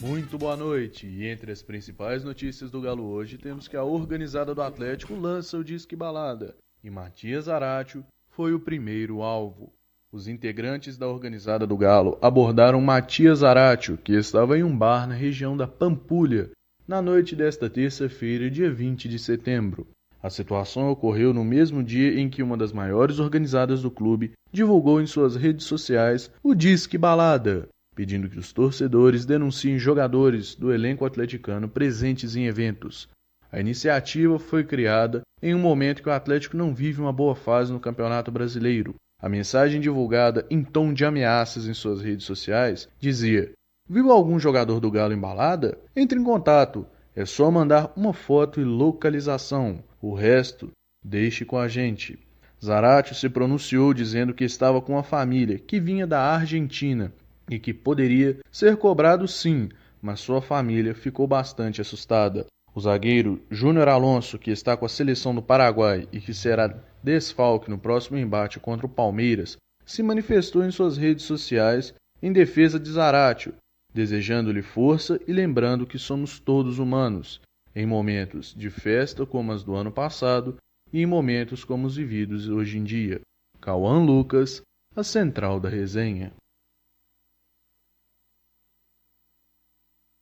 Muito 0.00 0.38
boa 0.38 0.56
noite. 0.56 1.08
E 1.08 1.26
entre 1.26 1.50
as 1.50 1.60
principais 1.60 2.22
notícias 2.22 2.70
do 2.70 2.80
Galo 2.80 3.04
hoje, 3.04 3.36
temos 3.36 3.66
que 3.66 3.76
a 3.76 3.82
organizada 3.82 4.54
do 4.54 4.62
Atlético 4.62 5.12
lança 5.16 5.58
o 5.58 5.64
Disque 5.64 5.96
Balada. 5.96 6.54
E 6.84 6.88
Matias 6.88 7.48
Aratio 7.48 8.04
foi 8.30 8.54
o 8.54 8.60
primeiro 8.60 9.22
alvo. 9.22 9.72
Os 10.12 10.28
integrantes 10.28 10.96
da 10.96 11.08
organizada 11.08 11.66
do 11.66 11.76
Galo 11.76 12.16
abordaram 12.22 12.80
Matias 12.80 13.42
Aratio, 13.42 13.98
que 13.98 14.12
estava 14.12 14.56
em 14.56 14.62
um 14.62 14.76
bar 14.76 15.08
na 15.08 15.14
região 15.14 15.56
da 15.56 15.66
Pampulha, 15.66 16.50
na 16.86 17.02
noite 17.02 17.34
desta 17.34 17.68
terça-feira, 17.68 18.48
dia 18.48 18.72
20 18.72 19.08
de 19.08 19.18
setembro. 19.18 19.84
A 20.22 20.30
situação 20.30 20.88
ocorreu 20.90 21.34
no 21.34 21.44
mesmo 21.44 21.82
dia 21.82 22.20
em 22.20 22.30
que 22.30 22.42
uma 22.42 22.56
das 22.56 22.72
maiores 22.72 23.18
organizadas 23.18 23.82
do 23.82 23.90
clube 23.90 24.30
divulgou 24.52 25.00
em 25.00 25.06
suas 25.06 25.34
redes 25.34 25.66
sociais 25.66 26.30
o 26.40 26.54
Disque 26.54 26.96
Balada, 26.96 27.68
pedindo 27.98 28.28
que 28.28 28.38
os 28.38 28.52
torcedores 28.52 29.26
denunciem 29.26 29.76
jogadores 29.76 30.54
do 30.54 30.72
elenco 30.72 31.04
atleticano 31.04 31.68
presentes 31.68 32.36
em 32.36 32.46
eventos. 32.46 33.08
A 33.50 33.58
iniciativa 33.58 34.38
foi 34.38 34.62
criada 34.62 35.22
em 35.42 35.52
um 35.52 35.58
momento 35.58 36.00
que 36.00 36.08
o 36.08 36.12
Atlético 36.12 36.56
não 36.56 36.72
vive 36.72 37.00
uma 37.00 37.12
boa 37.12 37.34
fase 37.34 37.72
no 37.72 37.80
Campeonato 37.80 38.30
Brasileiro 38.30 38.94
a 39.20 39.28
mensagem 39.28 39.80
divulgada 39.80 40.46
em 40.48 40.62
tom 40.62 40.92
de 40.92 41.04
ameaças 41.04 41.66
em 41.66 41.74
suas 41.74 42.00
redes 42.00 42.24
sociais 42.24 42.88
dizia: 43.00 43.50
Viu 43.90 44.12
algum 44.12 44.38
jogador 44.38 44.78
do 44.78 44.92
Galo 44.92 45.12
embalada? 45.12 45.76
Entre 45.96 46.16
em 46.16 46.22
contato. 46.22 46.86
É 47.16 47.24
só 47.24 47.50
mandar 47.50 47.92
uma 47.96 48.12
foto 48.12 48.60
e 48.60 48.64
localização. 48.64 49.82
O 50.00 50.14
resto, 50.14 50.70
deixe 51.04 51.44
com 51.44 51.58
a 51.58 51.66
gente. 51.66 52.16
Zaratio 52.64 53.16
se 53.16 53.28
pronunciou 53.28 53.92
dizendo 53.92 54.32
que 54.32 54.44
estava 54.44 54.80
com 54.80 54.96
a 54.96 55.02
família, 55.02 55.58
que 55.58 55.80
vinha 55.80 56.06
da 56.06 56.20
Argentina 56.20 57.12
e 57.48 57.58
que 57.58 57.72
poderia 57.72 58.38
ser 58.50 58.76
cobrado 58.76 59.26
sim, 59.26 59.68
mas 60.00 60.20
sua 60.20 60.40
família 60.40 60.94
ficou 60.94 61.26
bastante 61.26 61.80
assustada. 61.80 62.46
O 62.74 62.80
zagueiro 62.80 63.42
Júnior 63.50 63.88
Alonso, 63.88 64.38
que 64.38 64.50
está 64.50 64.76
com 64.76 64.84
a 64.86 64.88
seleção 64.88 65.34
do 65.34 65.42
Paraguai 65.42 66.06
e 66.12 66.20
que 66.20 66.32
será 66.32 66.68
desfalque 67.02 67.70
no 67.70 67.78
próximo 67.78 68.18
embate 68.18 68.60
contra 68.60 68.86
o 68.86 68.90
Palmeiras, 68.90 69.56
se 69.84 70.02
manifestou 70.02 70.64
em 70.64 70.70
suas 70.70 70.96
redes 70.96 71.24
sociais 71.24 71.94
em 72.22 72.32
defesa 72.32 72.78
de 72.78 72.90
Zaratio, 72.90 73.54
desejando-lhe 73.92 74.62
força 74.62 75.18
e 75.26 75.32
lembrando 75.32 75.86
que 75.86 75.98
somos 75.98 76.38
todos 76.38 76.78
humanos, 76.78 77.40
em 77.74 77.86
momentos 77.86 78.54
de 78.54 78.70
festa 78.70 79.24
como 79.24 79.52
as 79.52 79.64
do 79.64 79.74
ano 79.74 79.90
passado 79.90 80.56
e 80.92 81.00
em 81.00 81.06
momentos 81.06 81.64
como 81.64 81.86
os 81.86 81.96
vividos 81.96 82.48
hoje 82.48 82.78
em 82.78 82.84
dia. 82.84 83.20
Cauã 83.60 84.04
Lucas, 84.04 84.62
a 84.94 85.02
central 85.02 85.58
da 85.58 85.68
resenha. 85.68 86.32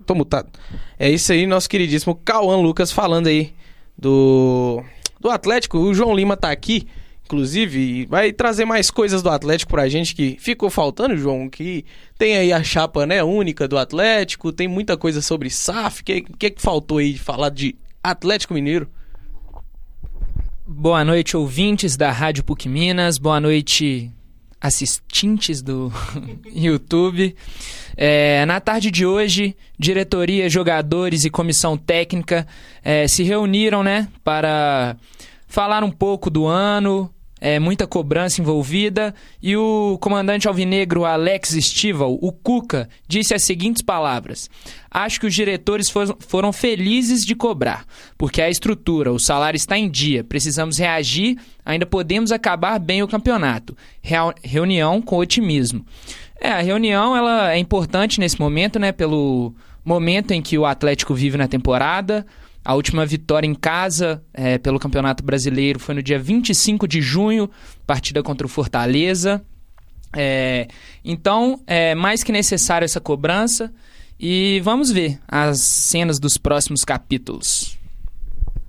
Tô 0.04 0.14
mutado. 0.14 0.50
É 0.98 1.10
isso 1.10 1.32
aí, 1.32 1.46
nosso 1.46 1.68
queridíssimo 1.70 2.14
Cauã 2.14 2.56
Lucas 2.56 2.92
falando 2.92 3.28
aí 3.28 3.54
do 3.96 4.82
do 5.18 5.30
Atlético. 5.30 5.78
O 5.78 5.94
João 5.94 6.14
Lima 6.14 6.36
tá 6.36 6.50
aqui, 6.50 6.86
inclusive, 7.24 8.04
vai 8.06 8.30
trazer 8.32 8.66
mais 8.66 8.90
coisas 8.90 9.22
do 9.22 9.30
Atlético 9.30 9.72
pra 9.72 9.88
gente 9.88 10.14
que 10.14 10.36
ficou 10.38 10.68
faltando, 10.68 11.16
João, 11.16 11.48
que 11.48 11.84
tem 12.18 12.36
aí 12.36 12.52
a 12.52 12.62
chapa, 12.62 13.06
né, 13.06 13.24
única 13.24 13.66
do 13.66 13.78
Atlético, 13.78 14.52
tem 14.52 14.68
muita 14.68 14.96
coisa 14.98 15.22
sobre 15.22 15.48
SAF, 15.48 16.02
o 16.02 16.04
que, 16.04 16.20
que 16.20 16.50
que 16.50 16.62
faltou 16.62 16.98
aí 16.98 17.14
de 17.14 17.18
falar 17.18 17.48
de 17.48 17.74
Atlético 18.02 18.52
Mineiro? 18.52 18.88
Boa 20.66 21.04
noite, 21.04 21.36
ouvintes 21.36 21.96
da 21.96 22.10
Rádio 22.10 22.44
PUC 22.44 22.68
Minas. 22.68 23.18
Boa 23.18 23.40
noite, 23.40 24.12
assistentes 24.60 25.62
do 25.62 25.92
YouTube. 26.52 27.34
É, 27.96 28.44
na 28.46 28.60
tarde 28.60 28.90
de 28.90 29.06
hoje, 29.06 29.56
diretoria, 29.78 30.48
jogadores 30.48 31.24
e 31.24 31.30
comissão 31.30 31.76
técnica 31.76 32.46
é, 32.82 33.08
se 33.08 33.22
reuniram 33.22 33.82
né, 33.82 34.08
para 34.22 34.96
falar 35.46 35.82
um 35.84 35.90
pouco 35.90 36.28
do 36.28 36.46
ano, 36.46 37.10
é, 37.40 37.58
muita 37.58 37.86
cobrança 37.86 38.40
envolvida, 38.40 39.14
e 39.42 39.56
o 39.56 39.98
comandante 40.00 40.48
alvinegro 40.48 41.04
Alex 41.04 41.50
Stival, 41.60 42.18
o 42.20 42.32
Cuca, 42.32 42.88
disse 43.06 43.34
as 43.34 43.42
seguintes 43.42 43.82
palavras: 43.82 44.48
Acho 44.90 45.20
que 45.20 45.26
os 45.26 45.34
diretores 45.34 45.90
for, 45.90 46.16
foram 46.20 46.52
felizes 46.52 47.24
de 47.24 47.34
cobrar, 47.34 47.84
porque 48.16 48.40
a 48.40 48.48
estrutura, 48.48 49.12
o 49.12 49.18
salário 49.18 49.56
está 49.56 49.76
em 49.76 49.90
dia, 49.90 50.24
precisamos 50.24 50.78
reagir, 50.78 51.38
ainda 51.64 51.84
podemos 51.84 52.32
acabar 52.32 52.78
bem 52.78 53.02
o 53.02 53.08
campeonato. 53.08 53.76
Reunião 54.42 55.02
com 55.02 55.18
otimismo. 55.18 55.84
É, 56.40 56.50
a 56.50 56.60
reunião 56.60 57.16
ela 57.16 57.52
é 57.52 57.58
importante 57.58 58.20
nesse 58.20 58.38
momento, 58.38 58.78
né, 58.78 58.92
pelo 58.92 59.54
momento 59.84 60.32
em 60.32 60.42
que 60.42 60.58
o 60.58 60.66
Atlético 60.66 61.14
vive 61.14 61.38
na 61.38 61.46
temporada. 61.48 62.26
A 62.66 62.74
última 62.74 63.06
vitória 63.06 63.46
em 63.46 63.54
casa 63.54 64.20
é, 64.34 64.58
pelo 64.58 64.80
Campeonato 64.80 65.22
Brasileiro 65.22 65.78
foi 65.78 65.94
no 65.94 66.02
dia 66.02 66.18
25 66.18 66.88
de 66.88 67.00
junho, 67.00 67.48
partida 67.86 68.24
contra 68.24 68.44
o 68.44 68.50
Fortaleza. 68.50 69.40
É, 70.12 70.66
então, 71.04 71.60
é 71.64 71.94
mais 71.94 72.24
que 72.24 72.32
necessário 72.32 72.84
essa 72.84 73.00
cobrança 73.00 73.72
e 74.18 74.60
vamos 74.64 74.90
ver 74.90 75.16
as 75.28 75.60
cenas 75.60 76.18
dos 76.18 76.36
próximos 76.36 76.84
capítulos. 76.84 77.78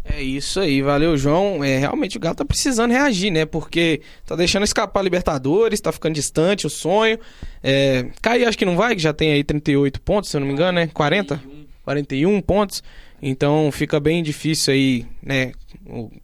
É 0.06 0.22
isso 0.22 0.60
aí, 0.60 0.80
valeu, 0.84 1.18
João. 1.18 1.64
É, 1.64 1.80
realmente 1.80 2.18
o 2.18 2.20
Galo 2.20 2.36
tá 2.36 2.46
precisando 2.46 2.92
reagir, 2.92 3.32
né? 3.32 3.48
Porque 3.48 4.02
tá 4.28 4.36
deixando 4.36 4.62
escapar 4.62 5.00
a 5.00 5.04
Libertadores, 5.04 5.82
tá 5.82 5.92
ficando 5.92 6.14
distante 6.14 6.68
o 6.68 6.70
sonho. 6.70 7.18
É, 7.64 8.06
cair 8.22 8.46
acho 8.46 8.60
que 8.60 8.64
não 8.64 8.76
vai, 8.76 8.96
que 8.96 9.02
já 9.02 9.12
tem 9.12 9.32
aí 9.32 9.44
38 9.44 10.00
pontos, 10.02 10.30
se 10.30 10.38
eu 10.38 10.42
não 10.42 10.48
me 10.48 10.54
engano, 10.54 10.74
né? 10.74 10.86
40? 10.94 11.42
41 11.84 12.42
pontos. 12.42 12.84
Então 13.22 13.72
fica 13.72 14.00
bem 14.00 14.22
difícil 14.22 14.74
aí, 14.74 15.06
né? 15.22 15.52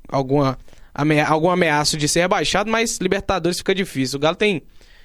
Alguma, 0.08 0.58
amea 0.93 1.27
algum 1.27 1.49
ameaço 1.49 1.97
de 1.97 2.08
ser 2.08 2.21
rebaixado, 2.21 2.69
mas 2.69 2.97
Libertadores 2.99 3.58
fica 3.58 3.73
difícil. 3.73 4.17
O 4.17 4.19
Galo 4.19 4.36
tem 4.36 4.62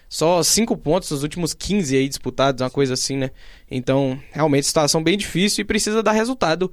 só 0.08 0.42
5 0.42 0.76
pontos 0.76 1.10
nos 1.10 1.22
últimos 1.22 1.52
15 1.52 1.96
aí 1.96 2.08
disputados, 2.08 2.62
uma 2.62 2.70
coisa 2.70 2.94
assim, 2.94 3.16
né? 3.16 3.30
Então, 3.70 4.18
realmente, 4.32 4.66
situação 4.66 5.02
bem 5.02 5.16
difícil 5.18 5.62
e 5.62 5.64
precisa 5.64 6.02
dar 6.02 6.12
resultado 6.12 6.72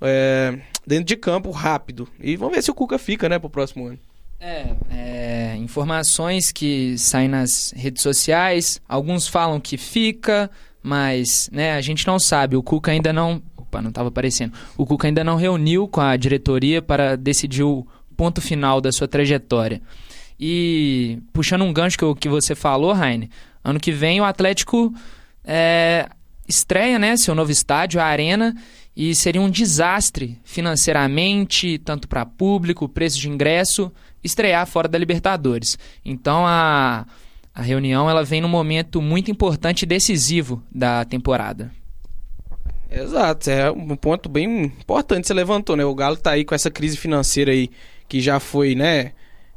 é, 0.00 0.58
dentro 0.86 1.06
de 1.06 1.16
campo 1.16 1.50
rápido. 1.50 2.08
E 2.20 2.36
vamos 2.36 2.54
ver 2.54 2.62
se 2.62 2.70
o 2.70 2.74
Cuca 2.74 2.98
fica, 2.98 3.28
né, 3.28 3.38
pro 3.38 3.48
próximo 3.48 3.86
ano. 3.86 3.98
É, 4.38 4.74
é, 4.90 5.56
informações 5.56 6.52
que 6.52 6.98
saem 6.98 7.28
nas 7.28 7.72
redes 7.74 8.02
sociais, 8.02 8.80
alguns 8.86 9.26
falam 9.26 9.58
que 9.58 9.78
fica, 9.78 10.50
mas 10.82 11.48
né, 11.50 11.72
a 11.72 11.80
gente 11.80 12.06
não 12.06 12.18
sabe. 12.18 12.54
O 12.54 12.62
Cuca 12.62 12.92
ainda 12.92 13.12
não 13.12 13.42
Não 13.82 13.90
estava 13.90 14.08
aparecendo. 14.08 14.52
O 14.76 14.84
Cuca 14.86 15.06
ainda 15.08 15.24
não 15.24 15.36
reuniu 15.36 15.88
com 15.88 16.00
a 16.00 16.16
diretoria 16.16 16.80
para 16.82 17.16
decidir 17.16 17.62
o 17.62 17.86
ponto 18.16 18.40
final 18.40 18.80
da 18.80 18.92
sua 18.92 19.08
trajetória. 19.08 19.80
E 20.38 21.18
puxando 21.32 21.62
um 21.62 21.72
gancho 21.72 21.96
que, 21.96 22.14
que 22.20 22.28
você 22.28 22.54
falou, 22.54 22.92
Raine, 22.92 23.30
ano 23.62 23.80
que 23.80 23.92
vem 23.92 24.20
o 24.20 24.24
Atlético 24.24 24.92
é, 25.44 26.08
estreia 26.48 26.98
né, 26.98 27.16
seu 27.16 27.34
novo 27.34 27.50
estádio, 27.50 28.00
a 28.00 28.04
Arena, 28.04 28.54
e 28.96 29.14
seria 29.14 29.40
um 29.40 29.50
desastre 29.50 30.38
financeiramente, 30.44 31.78
tanto 31.78 32.08
para 32.08 32.24
público, 32.26 32.88
preço 32.88 33.18
de 33.18 33.28
ingresso, 33.28 33.92
estrear 34.22 34.66
fora 34.66 34.88
da 34.88 34.98
Libertadores. 34.98 35.78
Então 36.04 36.46
a, 36.46 37.06
A 37.54 37.62
reunião 37.62 38.10
ela 38.10 38.24
vem 38.24 38.40
num 38.40 38.48
momento 38.48 39.00
muito 39.00 39.30
importante 39.30 39.82
e 39.82 39.86
decisivo 39.86 40.60
da 40.72 41.04
temporada. 41.04 41.70
Exato, 42.96 43.50
é 43.50 43.68
um 43.72 43.96
ponto 43.96 44.28
bem 44.28 44.66
importante 44.66 45.22
que 45.22 45.26
você 45.26 45.34
levantou, 45.34 45.74
né? 45.74 45.84
O 45.84 45.94
Galo 45.96 46.16
tá 46.16 46.30
aí 46.30 46.44
com 46.44 46.54
essa 46.54 46.70
crise 46.70 46.96
financeira 46.96 47.50
aí 47.50 47.68
que 48.08 48.20
já 48.20 48.38
foi, 48.38 48.76
né, 48.76 49.10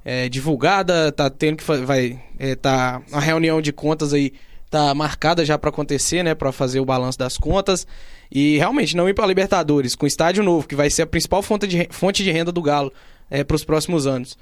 é, 0.04 0.28
divulgada, 0.28 1.12
tá 1.12 1.30
tendo 1.30 1.58
que 1.58 1.64
vai 1.64 2.20
é, 2.40 2.56
tá 2.56 3.00
a 3.12 3.20
reunião 3.20 3.62
de 3.62 3.72
contas 3.72 4.12
aí 4.12 4.34
tá 4.72 4.92
marcada 4.96 5.46
já 5.46 5.56
para 5.56 5.70
acontecer, 5.70 6.24
né, 6.24 6.34
para 6.34 6.52
fazer 6.52 6.80
o 6.80 6.86
balanço 6.86 7.20
das 7.20 7.38
contas 7.38 7.86
e 8.32 8.58
realmente 8.58 8.98
não 8.98 9.08
ir 9.08 9.14
para 9.14 9.28
Libertadores 9.28 9.96
com 9.96 10.08
estádio 10.08 10.44
novo, 10.44 10.68
que 10.68 10.76
vai 10.76 10.90
ser 10.90 11.04
a 11.04 11.08
principal 11.08 11.44
fonte 11.44 11.68
de, 11.68 11.88
fonte 11.92 12.24
de 12.24 12.32
renda 12.32 12.52
do 12.52 12.62
Galo 12.62 12.92
é, 13.30 13.44
para 13.44 13.56
os 13.56 13.64
próximos 13.64 14.08
anos. 14.08 14.36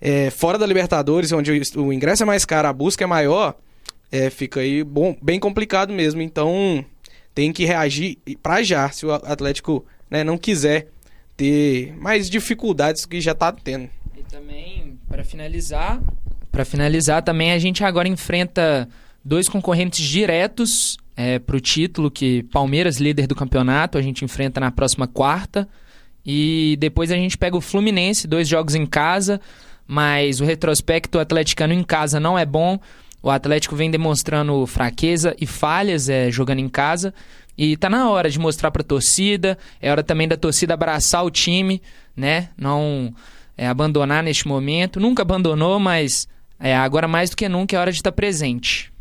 É, 0.00 0.30
fora 0.30 0.56
da 0.56 0.66
Libertadores, 0.66 1.32
onde 1.32 1.50
o, 1.76 1.92
ingresso 1.92 2.22
é 2.22 2.26
mais 2.26 2.44
caro, 2.44 2.68
a 2.68 2.72
busca 2.72 3.02
é 3.02 3.06
maior, 3.08 3.56
é, 4.12 4.30
fica 4.30 4.60
aí 4.60 4.84
bom, 4.84 5.16
bem 5.20 5.40
complicado 5.40 5.92
mesmo. 5.92 6.22
Então 6.22 6.84
tem 7.36 7.52
que 7.52 7.66
reagir 7.66 8.16
para 8.42 8.62
já, 8.62 8.88
se 8.88 9.04
o 9.04 9.12
Atlético 9.12 9.84
né, 10.10 10.24
não 10.24 10.38
quiser 10.38 10.88
ter 11.36 11.94
mais 11.98 12.30
dificuldades 12.30 13.04
que 13.04 13.20
já 13.20 13.32
está 13.32 13.52
tendo. 13.52 13.90
E 14.16 14.22
também, 14.22 14.98
para 15.06 15.22
finalizar, 15.22 16.00
para 16.50 16.64
finalizar 16.64 17.22
também 17.22 17.52
a 17.52 17.58
gente 17.58 17.84
agora 17.84 18.08
enfrenta 18.08 18.88
dois 19.22 19.50
concorrentes 19.50 20.02
diretos 20.02 20.96
é, 21.14 21.38
para 21.38 21.56
o 21.56 21.60
título, 21.60 22.10
que 22.10 22.42
Palmeiras, 22.44 22.96
líder 22.96 23.26
do 23.26 23.34
campeonato, 23.34 23.98
a 23.98 24.02
gente 24.02 24.24
enfrenta 24.24 24.58
na 24.58 24.70
próxima 24.70 25.06
quarta. 25.06 25.68
E 26.24 26.78
depois 26.80 27.12
a 27.12 27.16
gente 27.16 27.36
pega 27.36 27.54
o 27.54 27.60
Fluminense, 27.60 28.26
dois 28.26 28.48
jogos 28.48 28.74
em 28.74 28.86
casa, 28.86 29.38
mas 29.86 30.40
o 30.40 30.44
retrospecto 30.46 31.18
atleticano 31.18 31.74
em 31.74 31.84
casa 31.84 32.18
não 32.18 32.38
é 32.38 32.46
bom. 32.46 32.80
O 33.26 33.30
Atlético 33.30 33.74
vem 33.74 33.90
demonstrando 33.90 34.64
fraqueza 34.68 35.34
e 35.40 35.48
falhas 35.48 36.08
é, 36.08 36.30
jogando 36.30 36.60
em 36.60 36.68
casa. 36.68 37.12
E 37.58 37.76
tá 37.76 37.90
na 37.90 38.08
hora 38.08 38.30
de 38.30 38.38
mostrar 38.38 38.70
pra 38.70 38.84
torcida, 38.84 39.58
é 39.82 39.90
hora 39.90 40.04
também 40.04 40.28
da 40.28 40.36
torcida 40.36 40.74
abraçar 40.74 41.24
o 41.24 41.30
time, 41.30 41.82
né? 42.14 42.50
Não 42.56 43.12
é, 43.58 43.66
abandonar 43.66 44.22
neste 44.22 44.46
momento. 44.46 45.00
Nunca 45.00 45.22
abandonou, 45.22 45.80
mas 45.80 46.28
é, 46.60 46.76
agora 46.76 47.08
mais 47.08 47.28
do 47.28 47.36
que 47.36 47.48
nunca 47.48 47.74
é 47.74 47.80
hora 47.80 47.90
de 47.90 47.98
estar 47.98 48.12
presente. 48.12 48.92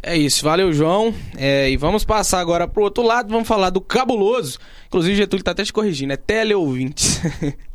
É 0.00 0.16
isso, 0.16 0.44
valeu 0.44 0.72
João. 0.72 1.12
É, 1.36 1.68
e 1.68 1.76
vamos 1.76 2.04
passar 2.04 2.38
agora 2.38 2.68
pro 2.68 2.84
outro 2.84 3.02
lado, 3.02 3.28
vamos 3.28 3.48
falar 3.48 3.70
do 3.70 3.80
cabuloso. 3.80 4.56
Inclusive, 4.86 5.16
Getúlio 5.16 5.42
tá 5.42 5.50
até 5.50 5.64
te 5.64 5.72
corrigindo, 5.72 6.12
é 6.12 6.16
teleouvintes. 6.16 7.20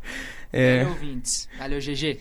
é... 0.50 0.78
Teleouvintes. 0.78 1.46
Valeu, 1.58 1.78
GG. 1.78 2.20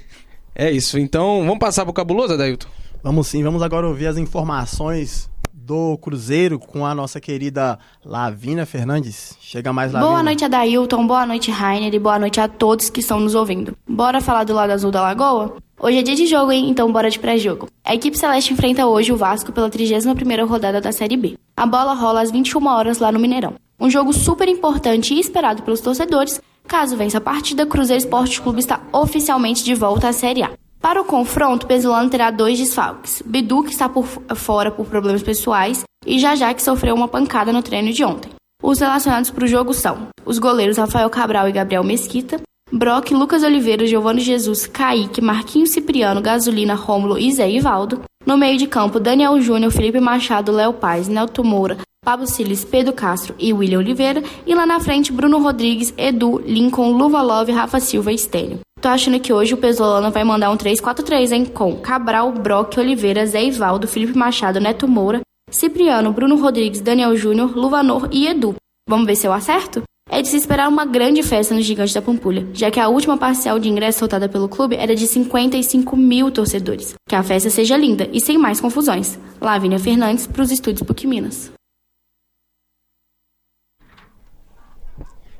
É 0.53 0.69
isso, 0.69 0.99
então 0.99 1.39
vamos 1.45 1.59
passar 1.59 1.85
pro 1.85 1.93
cabuloso, 1.93 2.33
Adailton? 2.33 2.74
Vamos 3.05 3.27
sim, 3.27 3.43
vamos 3.43 3.61
agora 3.61 3.87
ouvir 3.87 4.07
as 4.07 4.17
informações 4.17 5.29
do 5.53 5.95
Cruzeiro 5.99 6.57
com 6.57 6.83
a 6.83 6.95
nossa 6.95 7.21
querida 7.21 7.77
Lavina 8.03 8.65
Fernandes. 8.65 9.37
Chega 9.39 9.71
mais, 9.71 9.93
Lavina. 9.93 10.09
Boa 10.09 10.23
noite, 10.23 10.43
Adailton. 10.43 11.05
Boa 11.05 11.23
noite, 11.23 11.51
Rainer. 11.51 11.93
E 11.93 11.99
boa 11.99 12.17
noite 12.17 12.41
a 12.41 12.47
todos 12.47 12.89
que 12.89 13.01
estão 13.01 13.19
nos 13.19 13.35
ouvindo. 13.35 13.77
Bora 13.87 14.19
falar 14.19 14.43
do 14.43 14.55
lado 14.55 14.71
azul 14.71 14.89
da 14.89 15.03
Lagoa? 15.03 15.55
Hoje 15.79 15.99
é 15.99 16.01
dia 16.01 16.15
de 16.15 16.25
jogo, 16.25 16.51
hein? 16.51 16.67
Então 16.67 16.91
bora 16.91 17.07
de 17.11 17.19
pré-jogo. 17.19 17.67
A 17.83 17.93
equipe 17.93 18.17
celeste 18.17 18.53
enfrenta 18.53 18.87
hoje 18.87 19.11
o 19.11 19.17
Vasco 19.17 19.51
pela 19.51 19.69
31ª 19.69 20.43
rodada 20.43 20.81
da 20.81 20.91
Série 20.91 21.15
B. 21.15 21.37
A 21.55 21.67
bola 21.67 21.93
rola 21.93 22.23
às 22.23 22.31
21 22.31 22.65
horas 22.65 22.97
lá 22.97 23.11
no 23.11 23.19
Mineirão. 23.19 23.53
Um 23.79 23.87
jogo 23.87 24.13
super 24.13 24.49
importante 24.49 25.13
e 25.13 25.19
esperado 25.19 25.61
pelos 25.61 25.79
torcedores. 25.79 26.41
Caso 26.67 26.97
vença 26.97 27.19
a 27.19 27.21
partida, 27.21 27.67
Cruzeiro 27.67 27.99
Esporte 27.99 28.41
Clube 28.41 28.61
está 28.61 28.81
oficialmente 28.91 29.63
de 29.63 29.75
volta 29.75 30.09
à 30.09 30.11
Série 30.11 30.41
A. 30.41 30.49
Para 30.81 31.01
o 31.01 31.05
confronto, 31.05 31.65
Pesolano 31.65 32.09
terá 32.09 32.29
dois 32.31 32.57
desfalques. 32.57 33.23
Bidu, 33.25 33.63
que 33.63 33.71
está 33.71 33.89
por 33.89 34.05
fora 34.35 34.69
por 34.69 34.85
problemas 34.85 35.23
pessoais, 35.23 35.83
e 36.05 36.19
Jajá, 36.19 36.53
que 36.53 36.61
sofreu 36.61 36.93
uma 36.93 37.07
pancada 37.07 37.51
no 37.51 37.63
treino 37.63 37.91
de 37.91 38.03
ontem. 38.03 38.31
Os 38.61 38.79
relacionados 38.79 39.31
para 39.31 39.43
o 39.43 39.47
jogo 39.47 39.73
são 39.73 40.07
os 40.25 40.39
goleiros 40.39 40.77
Rafael 40.77 41.09
Cabral 41.09 41.49
e 41.49 41.51
Gabriel 41.51 41.83
Mesquita, 41.83 42.39
Brock, 42.71 43.11
Lucas 43.11 43.43
Oliveira, 43.43 43.85
Giovanni 43.85 44.21
Jesus, 44.21 44.65
Kaique, 44.65 45.21
Marquinhos 45.21 45.69
Cipriano, 45.69 46.21
Gasolina, 46.21 46.73
Rômulo 46.73 47.17
e 47.17 47.31
Zé 47.31 47.49
Ivaldo. 47.49 48.01
No 48.25 48.37
meio 48.37 48.57
de 48.57 48.65
campo, 48.65 48.99
Daniel 48.99 49.39
Júnior, 49.39 49.71
Felipe 49.71 49.99
Machado, 49.99 50.51
Léo 50.51 50.73
Paz, 50.73 51.07
Nelto 51.07 51.43
Moura, 51.43 51.77
Pablo 52.03 52.25
Siles, 52.25 52.65
Pedro 52.65 52.91
Castro 52.91 53.35
e 53.37 53.53
William 53.53 53.79
Oliveira. 53.79 54.23
E 54.47 54.55
lá 54.55 54.65
na 54.65 54.79
frente, 54.79 55.11
Bruno 55.11 55.39
Rodrigues, 55.39 55.93
Edu, 55.95 56.39
Lincoln, 56.39 56.91
Luva 56.91 57.21
Love, 57.21 57.51
Rafa 57.51 57.79
Silva 57.79 58.11
e 58.11 58.15
Estênio. 58.15 58.59
Tô 58.81 58.89
achando 58.89 59.19
que 59.19 59.33
hoje 59.33 59.53
o 59.53 59.57
Pesolano 59.57 60.11
vai 60.11 60.23
mandar 60.23 60.51
um 60.51 60.57
3-4-3, 60.57 61.31
hein? 61.31 61.45
Com 61.45 61.75
Cabral, 61.77 62.31
Brock, 62.31 62.77
Oliveira, 62.77 63.25
Zé 63.25 63.45
Ivaldo, 63.45 63.87
Felipe 63.87 64.15
Machado, 64.15 64.59
Neto 64.59 64.87
Moura, 64.87 65.21
Cipriano, 65.49 66.11
Bruno 66.11 66.35
Rodrigues, 66.35 66.81
Daniel 66.81 67.15
Júnior, 67.15 67.57
Luvanor 67.57 68.07
e 68.11 68.27
Edu. 68.27 68.55
Vamos 68.87 69.07
ver 69.07 69.15
se 69.15 69.25
eu 69.25 69.33
acerto? 69.33 69.81
É 70.07 70.21
de 70.21 70.27
se 70.27 70.37
esperar 70.37 70.69
uma 70.69 70.85
grande 70.85 71.23
festa 71.23 71.55
no 71.55 71.61
Gigante 71.61 71.95
da 71.95 72.01
Pampulha, 72.01 72.47
já 72.53 72.69
que 72.69 72.79
a 72.79 72.87
última 72.87 73.17
parcial 73.17 73.57
de 73.57 73.67
ingresso 73.67 73.99
soltada 73.99 74.29
pelo 74.29 74.47
clube 74.47 74.75
era 74.75 74.95
de 74.95 75.07
55 75.07 75.97
mil 75.97 76.29
torcedores. 76.29 76.93
Que 77.09 77.15
a 77.15 77.23
festa 77.23 77.49
seja 77.49 77.75
linda 77.75 78.07
e 78.13 78.21
sem 78.21 78.37
mais 78.37 78.61
confusões. 78.61 79.17
Lavínia 79.41 79.79
Fernandes 79.79 80.27
para 80.27 80.43
os 80.43 80.51
estúdios 80.51 80.85
PUC 80.85 81.07
Minas. 81.07 81.54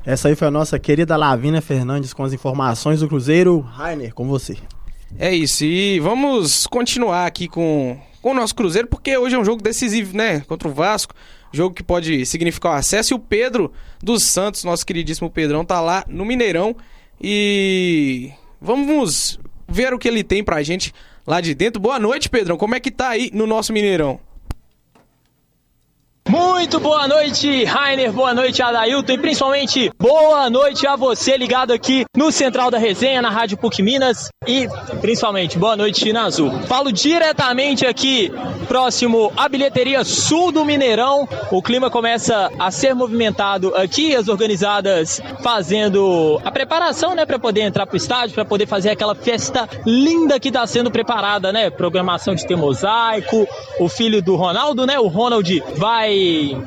Essa 0.05 0.27
aí 0.27 0.35
foi 0.35 0.47
a 0.47 0.51
nossa 0.51 0.77
querida 0.77 1.17
Lavínia 1.17 1.61
Fernandes 1.61 2.13
com 2.13 2.23
as 2.23 2.33
informações 2.33 2.99
do 2.99 3.07
Cruzeiro. 3.07 3.59
Rainer, 3.59 4.13
com 4.13 4.27
você. 4.27 4.57
É 5.17 5.33
isso, 5.33 5.63
e 5.63 5.99
vamos 5.99 6.67
continuar 6.67 7.25
aqui 7.25 7.47
com, 7.47 7.97
com 8.21 8.31
o 8.31 8.33
nosso 8.33 8.53
Cruzeiro, 8.53 8.87
porque 8.87 9.17
hoje 9.17 9.35
é 9.35 9.39
um 9.39 9.45
jogo 9.45 9.63
decisivo, 9.63 10.15
né? 10.15 10.41
Contra 10.41 10.67
o 10.67 10.73
Vasco 10.73 11.15
jogo 11.55 11.73
que 11.73 11.81
pode 11.81 12.25
significar 12.25 12.73
o 12.73 12.75
acesso. 12.75 13.13
E 13.13 13.15
o 13.15 13.19
Pedro 13.19 13.71
dos 14.03 14.23
Santos, 14.23 14.63
nosso 14.63 14.85
queridíssimo 14.85 15.29
Pedrão, 15.29 15.63
tá 15.63 15.79
lá 15.79 16.03
no 16.07 16.25
Mineirão. 16.25 16.75
E 17.19 18.31
vamos 18.61 19.39
ver 19.67 19.93
o 19.93 19.97
que 19.97 20.07
ele 20.07 20.23
tem 20.23 20.43
pra 20.43 20.61
gente 20.61 20.93
lá 21.25 21.39
de 21.39 21.55
dentro. 21.55 21.81
Boa 21.81 21.97
noite, 21.97 22.29
Pedrão. 22.29 22.57
Como 22.57 22.75
é 22.75 22.79
que 22.79 22.91
tá 22.91 23.09
aí 23.09 23.31
no 23.33 23.47
nosso 23.47 23.71
Mineirão? 23.71 24.19
Muito 26.27 26.79
boa 26.79 27.07
noite, 27.07 27.65
Rainer, 27.65 28.11
boa 28.11 28.33
noite, 28.33 28.59
Adailton 28.59 29.11
e 29.11 29.17
principalmente 29.19 29.91
boa 29.99 30.49
noite 30.49 30.87
a 30.87 30.95
você 30.95 31.37
ligado 31.37 31.71
aqui 31.71 32.03
no 32.17 32.31
Central 32.31 32.71
da 32.71 32.79
Resenha, 32.79 33.21
na 33.21 33.29
Rádio 33.29 33.57
PUC 33.57 33.83
Minas 33.83 34.29
e 34.47 34.67
principalmente 35.01 35.59
boa 35.59 35.75
noite, 35.75 35.99
China 35.99 36.23
Azul. 36.23 36.51
Falo 36.63 36.91
diretamente 36.91 37.85
aqui, 37.85 38.31
próximo 38.67 39.31
à 39.37 39.47
bilheteria 39.47 40.03
sul 40.03 40.51
do 40.51 40.65
Mineirão. 40.65 41.29
O 41.51 41.61
clima 41.61 41.91
começa 41.91 42.51
a 42.57 42.71
ser 42.71 42.95
movimentado 42.95 43.75
aqui, 43.75 44.15
as 44.15 44.27
organizadas 44.27 45.21
fazendo 45.43 46.41
a 46.43 46.51
preparação, 46.51 47.13
né, 47.13 47.23
para 47.23 47.37
poder 47.37 47.61
entrar 47.61 47.85
pro 47.85 47.97
estádio, 47.97 48.33
para 48.33 48.45
poder 48.45 48.65
fazer 48.65 48.89
aquela 48.89 49.13
festa 49.13 49.69
linda 49.85 50.39
que 50.39 50.47
está 50.47 50.65
sendo 50.65 50.89
preparada, 50.89 51.53
né? 51.53 51.69
Programação 51.69 52.33
de 52.33 52.47
ter 52.47 52.55
mosaico, 52.55 53.47
o 53.79 53.87
filho 53.87 54.23
do 54.23 54.35
Ronaldo, 54.35 54.87
né? 54.87 54.99
O 54.99 55.07
Ronald 55.07 55.63
vai 55.75 56.14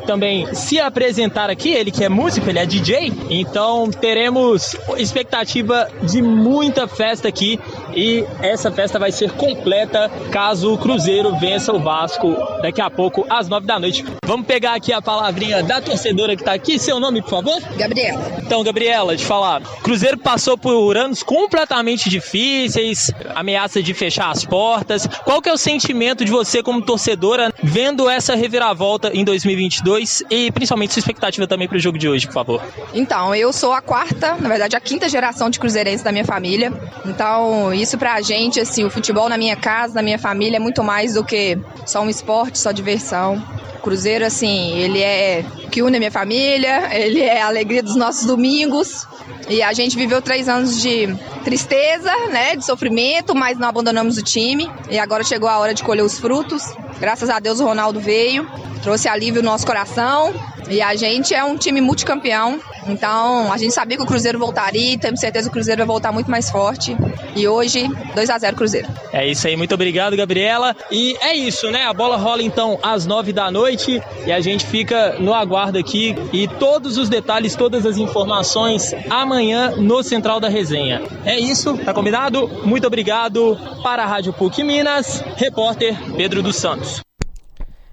também 0.07 0.55
se 0.55 0.79
apresentar 0.79 1.51
aqui, 1.51 1.71
ele 1.71 1.91
que 1.91 2.05
é 2.05 2.09
músico, 2.09 2.49
ele 2.49 2.59
é 2.59 2.67
DJ, 2.67 3.13
então 3.31 3.91
teremos 3.91 4.77
expectativa 4.97 5.89
de 6.03 6.23
muita 6.23 6.87
festa 6.89 7.29
aqui 7.29 7.59
e 7.99 8.25
essa 8.41 8.71
festa 8.71 8.99
vai 8.99 9.11
ser 9.11 9.33
completa 9.33 10.11
caso 10.31 10.73
o 10.73 10.79
Cruzeiro 10.79 11.37
vença 11.39 11.73
o 11.73 11.81
Vasco 11.81 12.37
daqui 12.63 12.81
a 12.81 12.89
pouco 12.89 13.27
às 13.29 13.49
nove 13.49 13.67
da 13.67 13.79
noite. 13.79 14.05
Vamos 14.25 14.47
pegar 14.47 14.75
aqui 14.75 14.93
a 14.93 15.03
palavrinha 15.03 15.63
da 15.63 15.81
torcedora 15.81 16.37
que 16.37 16.45
tá 16.45 16.53
aqui, 16.53 16.79
seu 16.79 17.01
nome, 17.01 17.21
por 17.23 17.31
favor? 17.31 17.61
Gabriela. 17.77 18.39
Então, 18.39 18.63
Gabriela, 18.63 19.17
de 19.17 19.25
falar, 19.25 19.61
Cruzeiro 19.83 20.19
passou 20.19 20.57
por 20.57 20.97
anos 20.97 21.23
completamente 21.23 22.09
difíceis, 22.09 23.11
ameaça 23.35 23.83
de 23.83 23.93
fechar 23.95 24.31
as 24.31 24.45
portas. 24.45 25.07
Qual 25.25 25.43
que 25.43 25.49
é 25.49 25.53
o 25.53 25.59
sentimento 25.59 26.25
de 26.25 26.31
você 26.31 26.63
como 26.63 26.83
torcedora 26.83 27.53
vendo 27.63 28.09
essa 28.09 28.35
reviravolta 28.35 29.11
em 29.13 29.25
2020? 29.25 29.49
2022 29.59 30.25
e 30.31 30.51
principalmente 30.53 30.93
sua 30.93 31.01
expectativa 31.01 31.47
também 31.47 31.69
para 31.69 31.77
o 31.77 31.81
jogo 31.81 31.99
de 31.99 32.09
hoje, 32.09 32.27
por 32.27 32.35
favor. 32.35 32.63
Então, 32.95 33.35
eu 33.35 33.53
sou 33.53 33.73
a 33.73 33.81
quarta, 33.81 34.37
na 34.37 34.49
verdade 34.49 34.77
a 34.77 34.81
quinta 34.81 35.09
geração 35.09 35.51
de 35.51 35.59
cruzeirenses 35.59 36.03
da 36.03 36.13
minha 36.13 36.25
família. 36.25 36.73
Então, 37.05 37.73
isso 37.73 37.88
pra 37.97 38.21
gente, 38.21 38.61
assim, 38.61 38.85
o 38.85 38.91
futebol 38.91 39.29
na 39.29 39.39
minha 39.39 39.57
casa, 39.57 39.95
na 39.95 40.03
minha 40.03 40.19
família 40.19 40.57
é 40.57 40.61
muito 40.61 40.83
mais 40.83 41.15
do 41.15 41.25
que 41.25 41.59
só 41.87 42.03
um 42.03 42.11
esporte, 42.11 42.59
só 42.59 42.73
diversão. 42.73 43.43
Cruzeiro, 43.83 44.27
assim, 44.27 44.77
ele 44.77 45.01
é 45.01 45.45
que 45.71 45.83
une 45.83 45.97
a 45.97 45.99
minha 45.99 46.11
família, 46.11 46.89
ele 46.95 47.21
é 47.21 47.41
a 47.41 47.47
alegria 47.47 47.83
dos 47.83 47.97
nossos 47.97 48.27
domingos. 48.27 49.07
E 49.49 49.63
a 49.63 49.73
gente 49.73 49.97
viveu 49.97 50.21
três 50.21 50.49
anos 50.49 50.81
de 50.81 51.09
tristeza, 51.43 52.13
né, 52.31 52.57
de 52.57 52.65
sofrimento, 52.65 53.35
mas 53.35 53.57
não 53.59 53.69
abandonamos 53.69 54.19
o 54.19 54.23
time. 54.23 54.71
E 54.91 54.99
agora 54.99 55.25
chegou 55.25 55.49
a 55.49 55.59
hora 55.59 55.73
de 55.73 55.83
colher 55.83 56.03
os 56.03 56.19
frutos. 56.19 56.63
Graças 57.01 57.31
a 57.31 57.39
Deus 57.39 57.61
o 57.61 57.65
Ronaldo 57.65 58.01
veio, 58.01 58.47
trouxe 58.83 59.09
alívio 59.09 59.43
no 59.43 59.51
nosso 59.51 59.67
coração. 59.67 60.35
E 60.71 60.83
a 60.83 60.95
gente 60.95 61.35
é 61.35 61.43
um 61.43 61.57
time 61.57 61.81
multicampeão, 61.81 62.61
então 62.87 63.53
a 63.53 63.57
gente 63.57 63.73
sabia 63.73 63.97
que 63.97 64.03
o 64.03 64.07
Cruzeiro 64.07 64.39
voltaria 64.39 64.95
e 64.95 64.99
temos 64.99 65.21
certeza 65.21 65.49
que 65.49 65.51
o 65.51 65.53
Cruzeiro 65.53 65.79
vai 65.79 65.87
voltar 65.87 66.13
muito 66.13 66.31
mais 66.31 66.51
forte. 66.51 66.97
E 67.35 67.49
hoje, 67.49 67.89
2 68.15 68.31
a 68.31 68.39
0 68.39 68.57
Cruzeiro. 68.57 68.89
É 69.13 69.27
isso 69.27 69.47
aí, 69.47 69.57
muito 69.57 69.75
obrigado, 69.75 70.17
Gabriela. 70.17 70.77
E 70.91 71.17
é 71.21 71.35
isso, 71.35 71.71
né? 71.71 71.85
A 71.85 71.95
bola 71.95 72.17
rola 72.17 72.43
então 72.43 72.79
às 72.83 73.07
nove 73.07 73.33
da 73.33 73.51
noite 73.51 74.03
e 74.27 74.33
a 74.33 74.41
gente 74.41 74.67
fica 74.67 75.17
no 75.19 75.33
aguardo 75.33 75.79
aqui 75.79 76.15
e 76.33 76.47
todos 76.47 76.99
os 76.99 77.09
detalhes, 77.09 77.55
todas 77.55 77.87
as 77.87 77.97
informações 77.97 78.95
amanhã 79.09 79.71
no 79.77 80.03
Central 80.03 80.39
da 80.41 80.49
Resenha. 80.49 81.03
É 81.25 81.39
isso, 81.39 81.79
tá 81.79 81.95
combinado? 81.95 82.49
Muito 82.65 82.87
obrigado 82.87 83.59
para 83.83 84.03
a 84.03 84.07
Rádio 84.07 84.33
PUC 84.33 84.63
Minas, 84.63 85.23
repórter 85.37 85.97
Pedro 86.15 86.43
dos 86.43 86.57
Santos. 86.57 87.08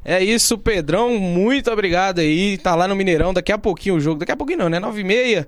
É 0.08 0.24
isso, 0.24 0.56
Pedrão. 0.60 1.18
Muito 1.18 1.72
obrigado 1.72 2.20
aí. 2.20 2.60
Tá 2.60 2.76
lá 2.76 2.88
no 2.88 2.96
Mineirão. 2.96 3.34
Daqui 3.34 3.52
a 3.52 3.58
pouquinho 3.58 3.96
o 3.96 4.00
jogo. 4.00 4.20
Daqui 4.20 4.32
a 4.32 4.38
pouquinho 4.38 4.60
não, 4.60 4.70
né? 4.70 4.80
Nove 4.80 5.02
e 5.02 5.04
meia 5.04 5.48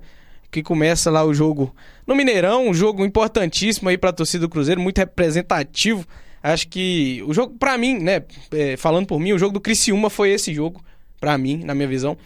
que 0.50 0.62
começa 0.62 1.10
lá 1.10 1.24
o 1.24 1.32
jogo 1.32 1.72
no 2.04 2.16
Mineirão. 2.16 2.66
Um 2.66 2.74
jogo 2.74 3.04
importantíssimo 3.04 3.88
aí 3.88 3.96
pra 3.96 4.12
torcida 4.12 4.46
do 4.46 4.48
Cruzeiro. 4.48 4.80
Muito 4.80 4.98
representativo. 4.98 6.04
Acho 6.42 6.66
que 6.66 7.22
o 7.24 7.32
jogo, 7.32 7.54
pra 7.56 7.78
mim, 7.78 7.98
né? 8.00 8.24
é, 8.52 8.76
falando 8.76 9.06
por 9.06 9.20
mim, 9.20 9.32
o 9.32 9.38
jogo 9.38 9.52
do 9.52 9.60
Criciúma 9.60 10.10
foi 10.10 10.30
esse 10.30 10.52
jogo. 10.52 10.82
Pra 11.20 11.36
mim, 11.36 11.62
na 11.64 11.74
minha 11.74 11.88
visão. 11.88 12.16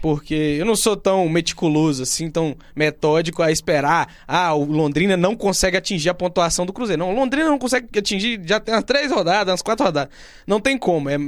Porque 0.00 0.34
eu 0.34 0.64
não 0.64 0.76
sou 0.76 0.96
tão 0.96 1.28
meticuloso 1.28 2.02
assim, 2.02 2.30
tão 2.30 2.56
metódico 2.74 3.42
a 3.42 3.50
esperar. 3.50 4.14
Ah, 4.26 4.54
o 4.54 4.64
Londrina 4.64 5.16
não 5.16 5.36
consegue 5.36 5.76
atingir 5.76 6.08
a 6.08 6.14
pontuação 6.14 6.64
do 6.64 6.72
Cruzeiro. 6.72 7.00
Não, 7.00 7.12
o 7.12 7.14
Londrina 7.14 7.48
não 7.48 7.58
consegue 7.58 7.98
atingir, 7.98 8.40
já 8.44 8.60
tem 8.60 8.74
umas 8.74 8.84
três 8.84 9.10
rodadas, 9.10 9.52
umas 9.52 9.62
quatro 9.62 9.84
rodadas. 9.84 10.14
Não 10.46 10.60
tem 10.60 10.78
como. 10.78 11.10
É, 11.10 11.18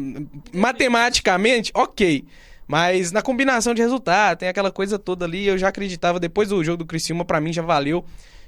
matematicamente, 0.53 1.73
ok. 1.75 2.25
Mas 2.67 3.11
na 3.11 3.23
combinação 3.23 3.75
de 3.75 3.81
resultado, 3.83 4.39
tem 4.39 4.49
aquela 4.49 4.71
coisa 4.71 4.99
toda 4.99 5.25
ali. 5.25 5.47
Eu 5.47 5.59
já 5.59 5.69
acreditava, 5.69 6.21
depois 6.21 6.51
do 6.51 6.63
jogo 6.63 6.79
do 6.79 6.87
Criciúma, 6.87 7.25
pra 7.25 7.41
mim 7.41 7.53
já 7.53 7.63
valeu. 7.63 8.05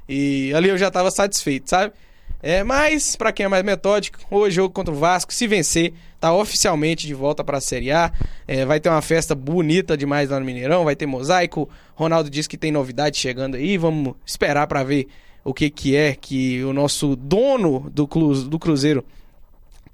E 0.09 0.52
ali 0.54 0.68
eu 0.68 0.78
já 0.78 0.90
tava 0.90 1.11
satisfeito, 1.11 1.70
sabe? 1.70 1.92
É, 2.42 2.62
mas, 2.62 3.16
para 3.16 3.33
quem 3.33 3.44
é 3.44 3.48
mais 3.48 3.64
metódico, 3.64 4.18
hoje 4.30 4.56
jogo 4.56 4.72
contra 4.72 4.92
o 4.92 4.96
Vasco, 4.96 5.33
se 5.33 5.46
vencer, 5.46 5.92
tá 6.20 6.33
oficialmente 6.33 7.06
de 7.06 7.14
volta 7.14 7.42
para 7.42 7.59
a 7.59 7.61
Série 7.61 7.90
A. 7.90 8.12
É, 8.46 8.64
vai 8.66 8.78
ter 8.78 8.90
uma 8.90 9.00
festa 9.00 9.35
bonita 9.35 9.96
demais 9.96 10.28
lá 10.28 10.38
no 10.38 10.44
Mineirão, 10.44 10.85
vai 10.85 10.94
ter 10.94 11.06
mosaico. 11.06 11.68
Ronaldo 11.94 12.28
disse 12.28 12.48
que 12.48 12.59
tem 12.59 12.70
novidade 12.70 13.16
chegando 13.16 13.56
aí, 13.56 13.78
vamos 13.78 14.14
esperar 14.26 14.66
para 14.66 14.85
ver 14.85 15.09
o 15.42 15.54
que 15.54 15.70
que 15.70 15.96
é 15.96 16.14
que 16.14 16.62
o 16.62 16.72
nosso 16.72 17.16
dono 17.16 17.90
do, 17.90 18.06
cru, 18.06 18.35
do 18.44 18.59
Cruzeiro 18.59 19.04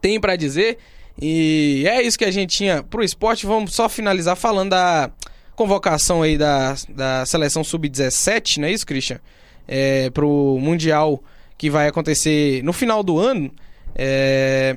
tem 0.00 0.20
para 0.20 0.34
dizer. 0.34 0.78
E 1.20 1.84
é 1.86 2.02
isso 2.02 2.18
que 2.18 2.24
a 2.24 2.30
gente 2.30 2.56
tinha 2.56 2.82
pro 2.82 3.04
esporte. 3.04 3.46
Vamos 3.46 3.72
só 3.72 3.88
finalizar 3.88 4.36
falando 4.36 4.70
da 4.70 5.10
convocação 5.54 6.22
aí 6.22 6.36
da, 6.36 6.74
da 6.88 7.24
seleção 7.24 7.64
sub-17, 7.64 8.58
não 8.58 8.68
é 8.68 8.72
isso, 8.72 8.86
Christian? 8.86 9.18
É, 9.66 10.10
pro 10.10 10.58
Mundial 10.60 11.22
que 11.56 11.70
vai 11.70 11.88
acontecer 11.88 12.62
no 12.62 12.72
final 12.72 13.02
do 13.02 13.18
ano. 13.18 13.50
É... 13.94 14.76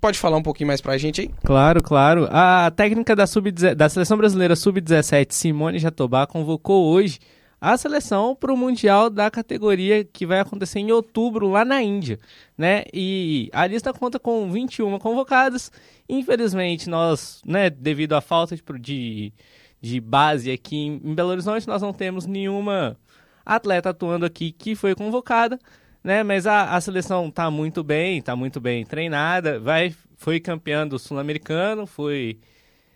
Pode 0.00 0.18
falar 0.18 0.38
um 0.38 0.42
pouquinho 0.42 0.68
mais 0.68 0.80
pra 0.80 0.96
gente 0.96 1.20
aí? 1.20 1.30
Claro, 1.44 1.82
claro. 1.82 2.26
A 2.30 2.70
técnica 2.70 3.14
da, 3.14 3.26
sub 3.26 3.52
da 3.52 3.88
seleção 3.88 4.16
brasileira 4.16 4.56
sub-17, 4.56 5.32
Simone 5.32 5.78
Jatobá, 5.78 6.26
convocou 6.26 6.86
hoje 6.86 7.18
a 7.60 7.76
seleção 7.76 8.34
para 8.34 8.52
o 8.52 8.56
Mundial 8.56 9.10
da 9.10 9.30
categoria 9.30 10.02
que 10.02 10.24
vai 10.24 10.40
acontecer 10.40 10.78
em 10.78 10.90
outubro 10.90 11.50
lá 11.50 11.62
na 11.62 11.82
Índia, 11.82 12.18
né? 12.56 12.84
E 12.94 13.50
a 13.52 13.66
lista 13.66 13.92
conta 13.92 14.18
com 14.18 14.50
21 14.50 14.98
convocadas. 14.98 15.70
Infelizmente, 16.08 16.88
nós, 16.88 17.42
né, 17.44 17.68
devido 17.68 18.14
à 18.14 18.22
falta 18.22 18.56
de, 18.56 19.32
de, 19.80 20.00
base 20.00 20.50
aqui 20.50 20.76
em 20.76 21.14
Belo 21.14 21.28
Horizonte, 21.28 21.68
nós 21.68 21.82
não 21.82 21.92
temos 21.92 22.24
nenhuma 22.24 22.96
atleta 23.44 23.90
atuando 23.90 24.24
aqui 24.24 24.50
que 24.50 24.74
foi 24.74 24.94
convocada, 24.94 25.58
né? 26.02 26.22
Mas 26.22 26.46
a, 26.46 26.74
a 26.74 26.80
seleção 26.80 27.28
está 27.28 27.50
muito 27.50 27.82
bem, 27.82 28.18
está 28.18 28.34
muito 28.34 28.60
bem 28.60 28.84
treinada, 28.84 29.58
vai, 29.58 29.94
foi 30.16 30.40
campeã 30.40 30.86
do 30.86 30.98
Sul-Americano, 30.98 31.86
foi 31.86 32.38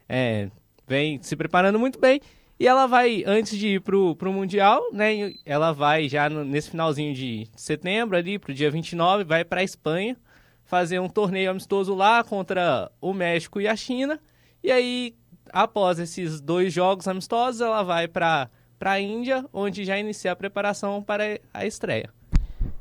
é, 0.08 0.48
vem 0.86 1.22
se 1.22 1.36
preparando 1.36 1.78
muito 1.78 1.98
bem. 1.98 2.20
E 2.58 2.68
ela 2.68 2.86
vai, 2.86 3.24
antes 3.26 3.58
de 3.58 3.68
ir 3.74 3.80
pro, 3.80 4.14
pro 4.14 4.32
Mundial, 4.32 4.80
né? 4.92 5.32
Ela 5.44 5.72
vai 5.72 6.08
já 6.08 6.30
no, 6.30 6.44
nesse 6.44 6.70
finalzinho 6.70 7.12
de 7.12 7.48
setembro, 7.56 8.16
ali, 8.16 8.38
pro 8.38 8.54
dia 8.54 8.70
29, 8.70 9.24
vai 9.24 9.44
pra 9.44 9.62
Espanha 9.62 10.16
fazer 10.64 10.98
um 11.00 11.08
torneio 11.08 11.50
amistoso 11.50 11.94
lá 11.94 12.22
contra 12.22 12.90
o 13.00 13.12
México 13.12 13.60
e 13.60 13.66
a 13.66 13.76
China. 13.76 14.20
E 14.62 14.70
aí, 14.70 15.14
após 15.52 15.98
esses 15.98 16.40
dois 16.40 16.72
jogos 16.72 17.08
amistosos, 17.08 17.60
ela 17.60 17.82
vai 17.82 18.06
para 18.08 18.48
a 18.80 19.00
Índia, 19.00 19.44
onde 19.52 19.84
já 19.84 19.98
inicia 19.98 20.32
a 20.32 20.36
preparação 20.36 21.02
para 21.02 21.40
a 21.52 21.66
estreia. 21.66 22.10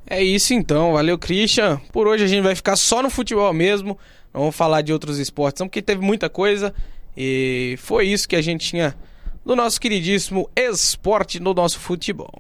É 0.06 0.22
isso 0.22 0.54
então, 0.54 0.94
valeu 0.94 1.18
Christian. 1.18 1.80
Por 1.92 2.08
hoje 2.08 2.24
a 2.24 2.28
gente 2.28 2.44
vai 2.44 2.56
ficar 2.56 2.76
só 2.76 3.02
no 3.02 3.10
futebol 3.10 3.52
mesmo. 3.54 3.98
Não 4.34 4.42
vamos 4.42 4.56
falar 4.56 4.82
de 4.82 4.92
outros 4.92 5.18
esportes, 5.20 5.60
não, 5.60 5.68
porque 5.68 5.82
teve 5.82 6.02
muita 6.02 6.30
coisa. 6.30 6.74
E 7.16 7.76
foi 7.80 8.08
isso 8.08 8.28
que 8.28 8.36
a 8.36 8.42
gente 8.42 8.68
tinha 8.68 8.96
do 9.46 9.56
nosso 9.56 9.80
queridíssimo 9.80 10.50
esporte 10.56 11.40
no 11.40 11.54
nosso 11.54 11.80
futebol. 11.80 12.34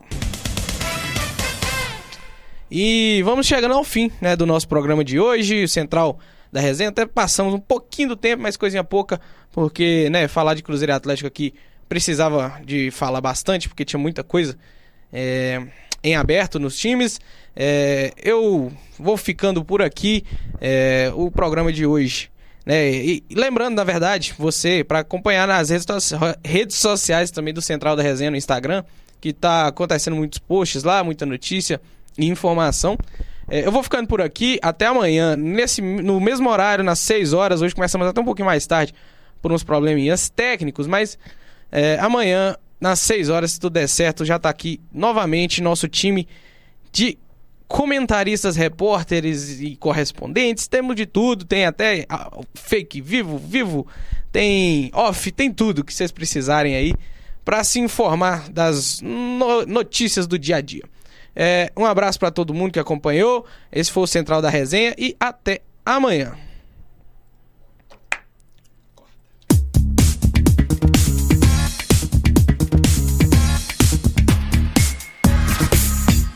E 2.69 3.21
vamos 3.23 3.45
chegando 3.45 3.75
ao 3.75 3.83
fim 3.83 4.11
né, 4.19 4.35
do 4.35 4.45
nosso 4.45 4.67
programa 4.67 5.03
de 5.03 5.19
hoje, 5.19 5.63
o 5.63 5.67
Central 5.67 6.17
da 6.51 6.59
Resenha. 6.59 6.89
Até 6.89 7.05
passamos 7.05 7.53
um 7.53 7.59
pouquinho 7.59 8.09
do 8.09 8.15
tempo, 8.15 8.41
mas 8.41 8.57
coisinha 8.57 8.83
pouca, 8.83 9.21
porque 9.51 10.09
né, 10.09 10.27
falar 10.27 10.55
de 10.55 10.63
Cruzeiro 10.63 10.93
Atlético 10.93 11.27
aqui 11.27 11.53
precisava 11.87 12.59
de 12.65 12.89
falar 12.89 13.21
bastante, 13.21 13.69
porque 13.69 13.85
tinha 13.85 13.99
muita 13.99 14.23
coisa 14.23 14.57
é, 15.11 15.67
em 16.03 16.15
aberto 16.15 16.59
nos 16.59 16.77
times. 16.77 17.19
É, 17.55 18.11
eu 18.21 18.71
vou 18.99 19.17
ficando 19.17 19.63
por 19.63 19.81
aqui. 19.81 20.23
É, 20.59 21.11
o 21.15 21.31
programa 21.31 21.71
de 21.71 21.85
hoje 21.85 22.31
né? 22.65 22.89
E, 22.91 23.23
lembrando, 23.31 23.75
na 23.75 23.83
verdade, 23.83 24.33
você, 24.37 24.83
para 24.83 24.99
acompanhar 24.99 25.47
nas 25.47 25.69
redes, 25.69 25.85
redes, 26.43 26.77
sociais 26.77 27.29
também 27.31 27.53
do 27.53 27.61
Central 27.61 27.95
da 27.95 28.03
Resenha 28.03 28.31
no 28.31 28.37
Instagram, 28.37 28.83
que 29.19 29.33
tá 29.33 29.67
acontecendo 29.67 30.15
muitos 30.15 30.39
posts 30.39 30.83
lá, 30.83 31.03
muita 31.03 31.25
notícia 31.25 31.81
e 32.17 32.25
informação. 32.25 32.97
É, 33.49 33.65
eu 33.65 33.71
vou 33.71 33.83
ficando 33.83 34.07
por 34.07 34.21
aqui, 34.21 34.59
até 34.61 34.85
amanhã, 34.85 35.35
nesse, 35.35 35.81
no 35.81 36.19
mesmo 36.19 36.49
horário, 36.49 36.83
nas 36.83 36.99
6 36.99 37.33
horas. 37.33 37.61
Hoje 37.61 37.75
começamos 37.75 38.07
até 38.07 38.21
um 38.21 38.25
pouquinho 38.25 38.45
mais 38.45 38.65
tarde, 38.65 38.93
por 39.41 39.51
uns 39.51 39.63
probleminhas 39.63 40.29
técnicos, 40.29 40.87
mas 40.87 41.17
é, 41.69 41.99
amanhã, 41.99 42.55
nas 42.83 42.99
6 42.99 43.29
horas, 43.29 43.53
se 43.53 43.59
tudo 43.61 43.75
der 43.75 43.87
certo, 43.87 44.25
já 44.25 44.37
tá 44.37 44.49
aqui 44.49 44.81
novamente 44.91 45.61
nosso 45.61 45.87
time 45.87 46.27
de 46.91 47.17
comentaristas, 47.65 48.57
repórteres 48.57 49.61
e 49.61 49.77
correspondentes, 49.77 50.67
temos 50.67 50.93
de 50.93 51.05
tudo, 51.05 51.45
tem 51.45 51.65
até 51.65 52.05
fake 52.53 52.99
vivo, 52.99 53.37
vivo, 53.37 53.87
tem 54.33 54.91
off, 54.93 55.31
tem 55.31 55.49
tudo 55.49 55.81
que 55.81 55.93
vocês 55.93 56.11
precisarem 56.11 56.75
aí 56.75 56.93
para 57.45 57.63
se 57.63 57.79
informar 57.79 58.49
das 58.49 58.99
no 58.99 59.65
notícias 59.65 60.27
do 60.27 60.37
dia 60.37 60.57
a 60.57 60.61
dia. 60.61 60.83
É, 61.33 61.71
um 61.77 61.85
abraço 61.85 62.19
para 62.19 62.31
todo 62.31 62.53
mundo 62.53 62.73
que 62.73 62.79
acompanhou. 62.79 63.45
Esse 63.71 63.93
foi 63.93 64.03
o 64.03 64.07
Central 64.07 64.41
da 64.41 64.49
Resenha 64.49 64.93
e 64.97 65.15
até 65.17 65.61
amanhã. 65.85 66.35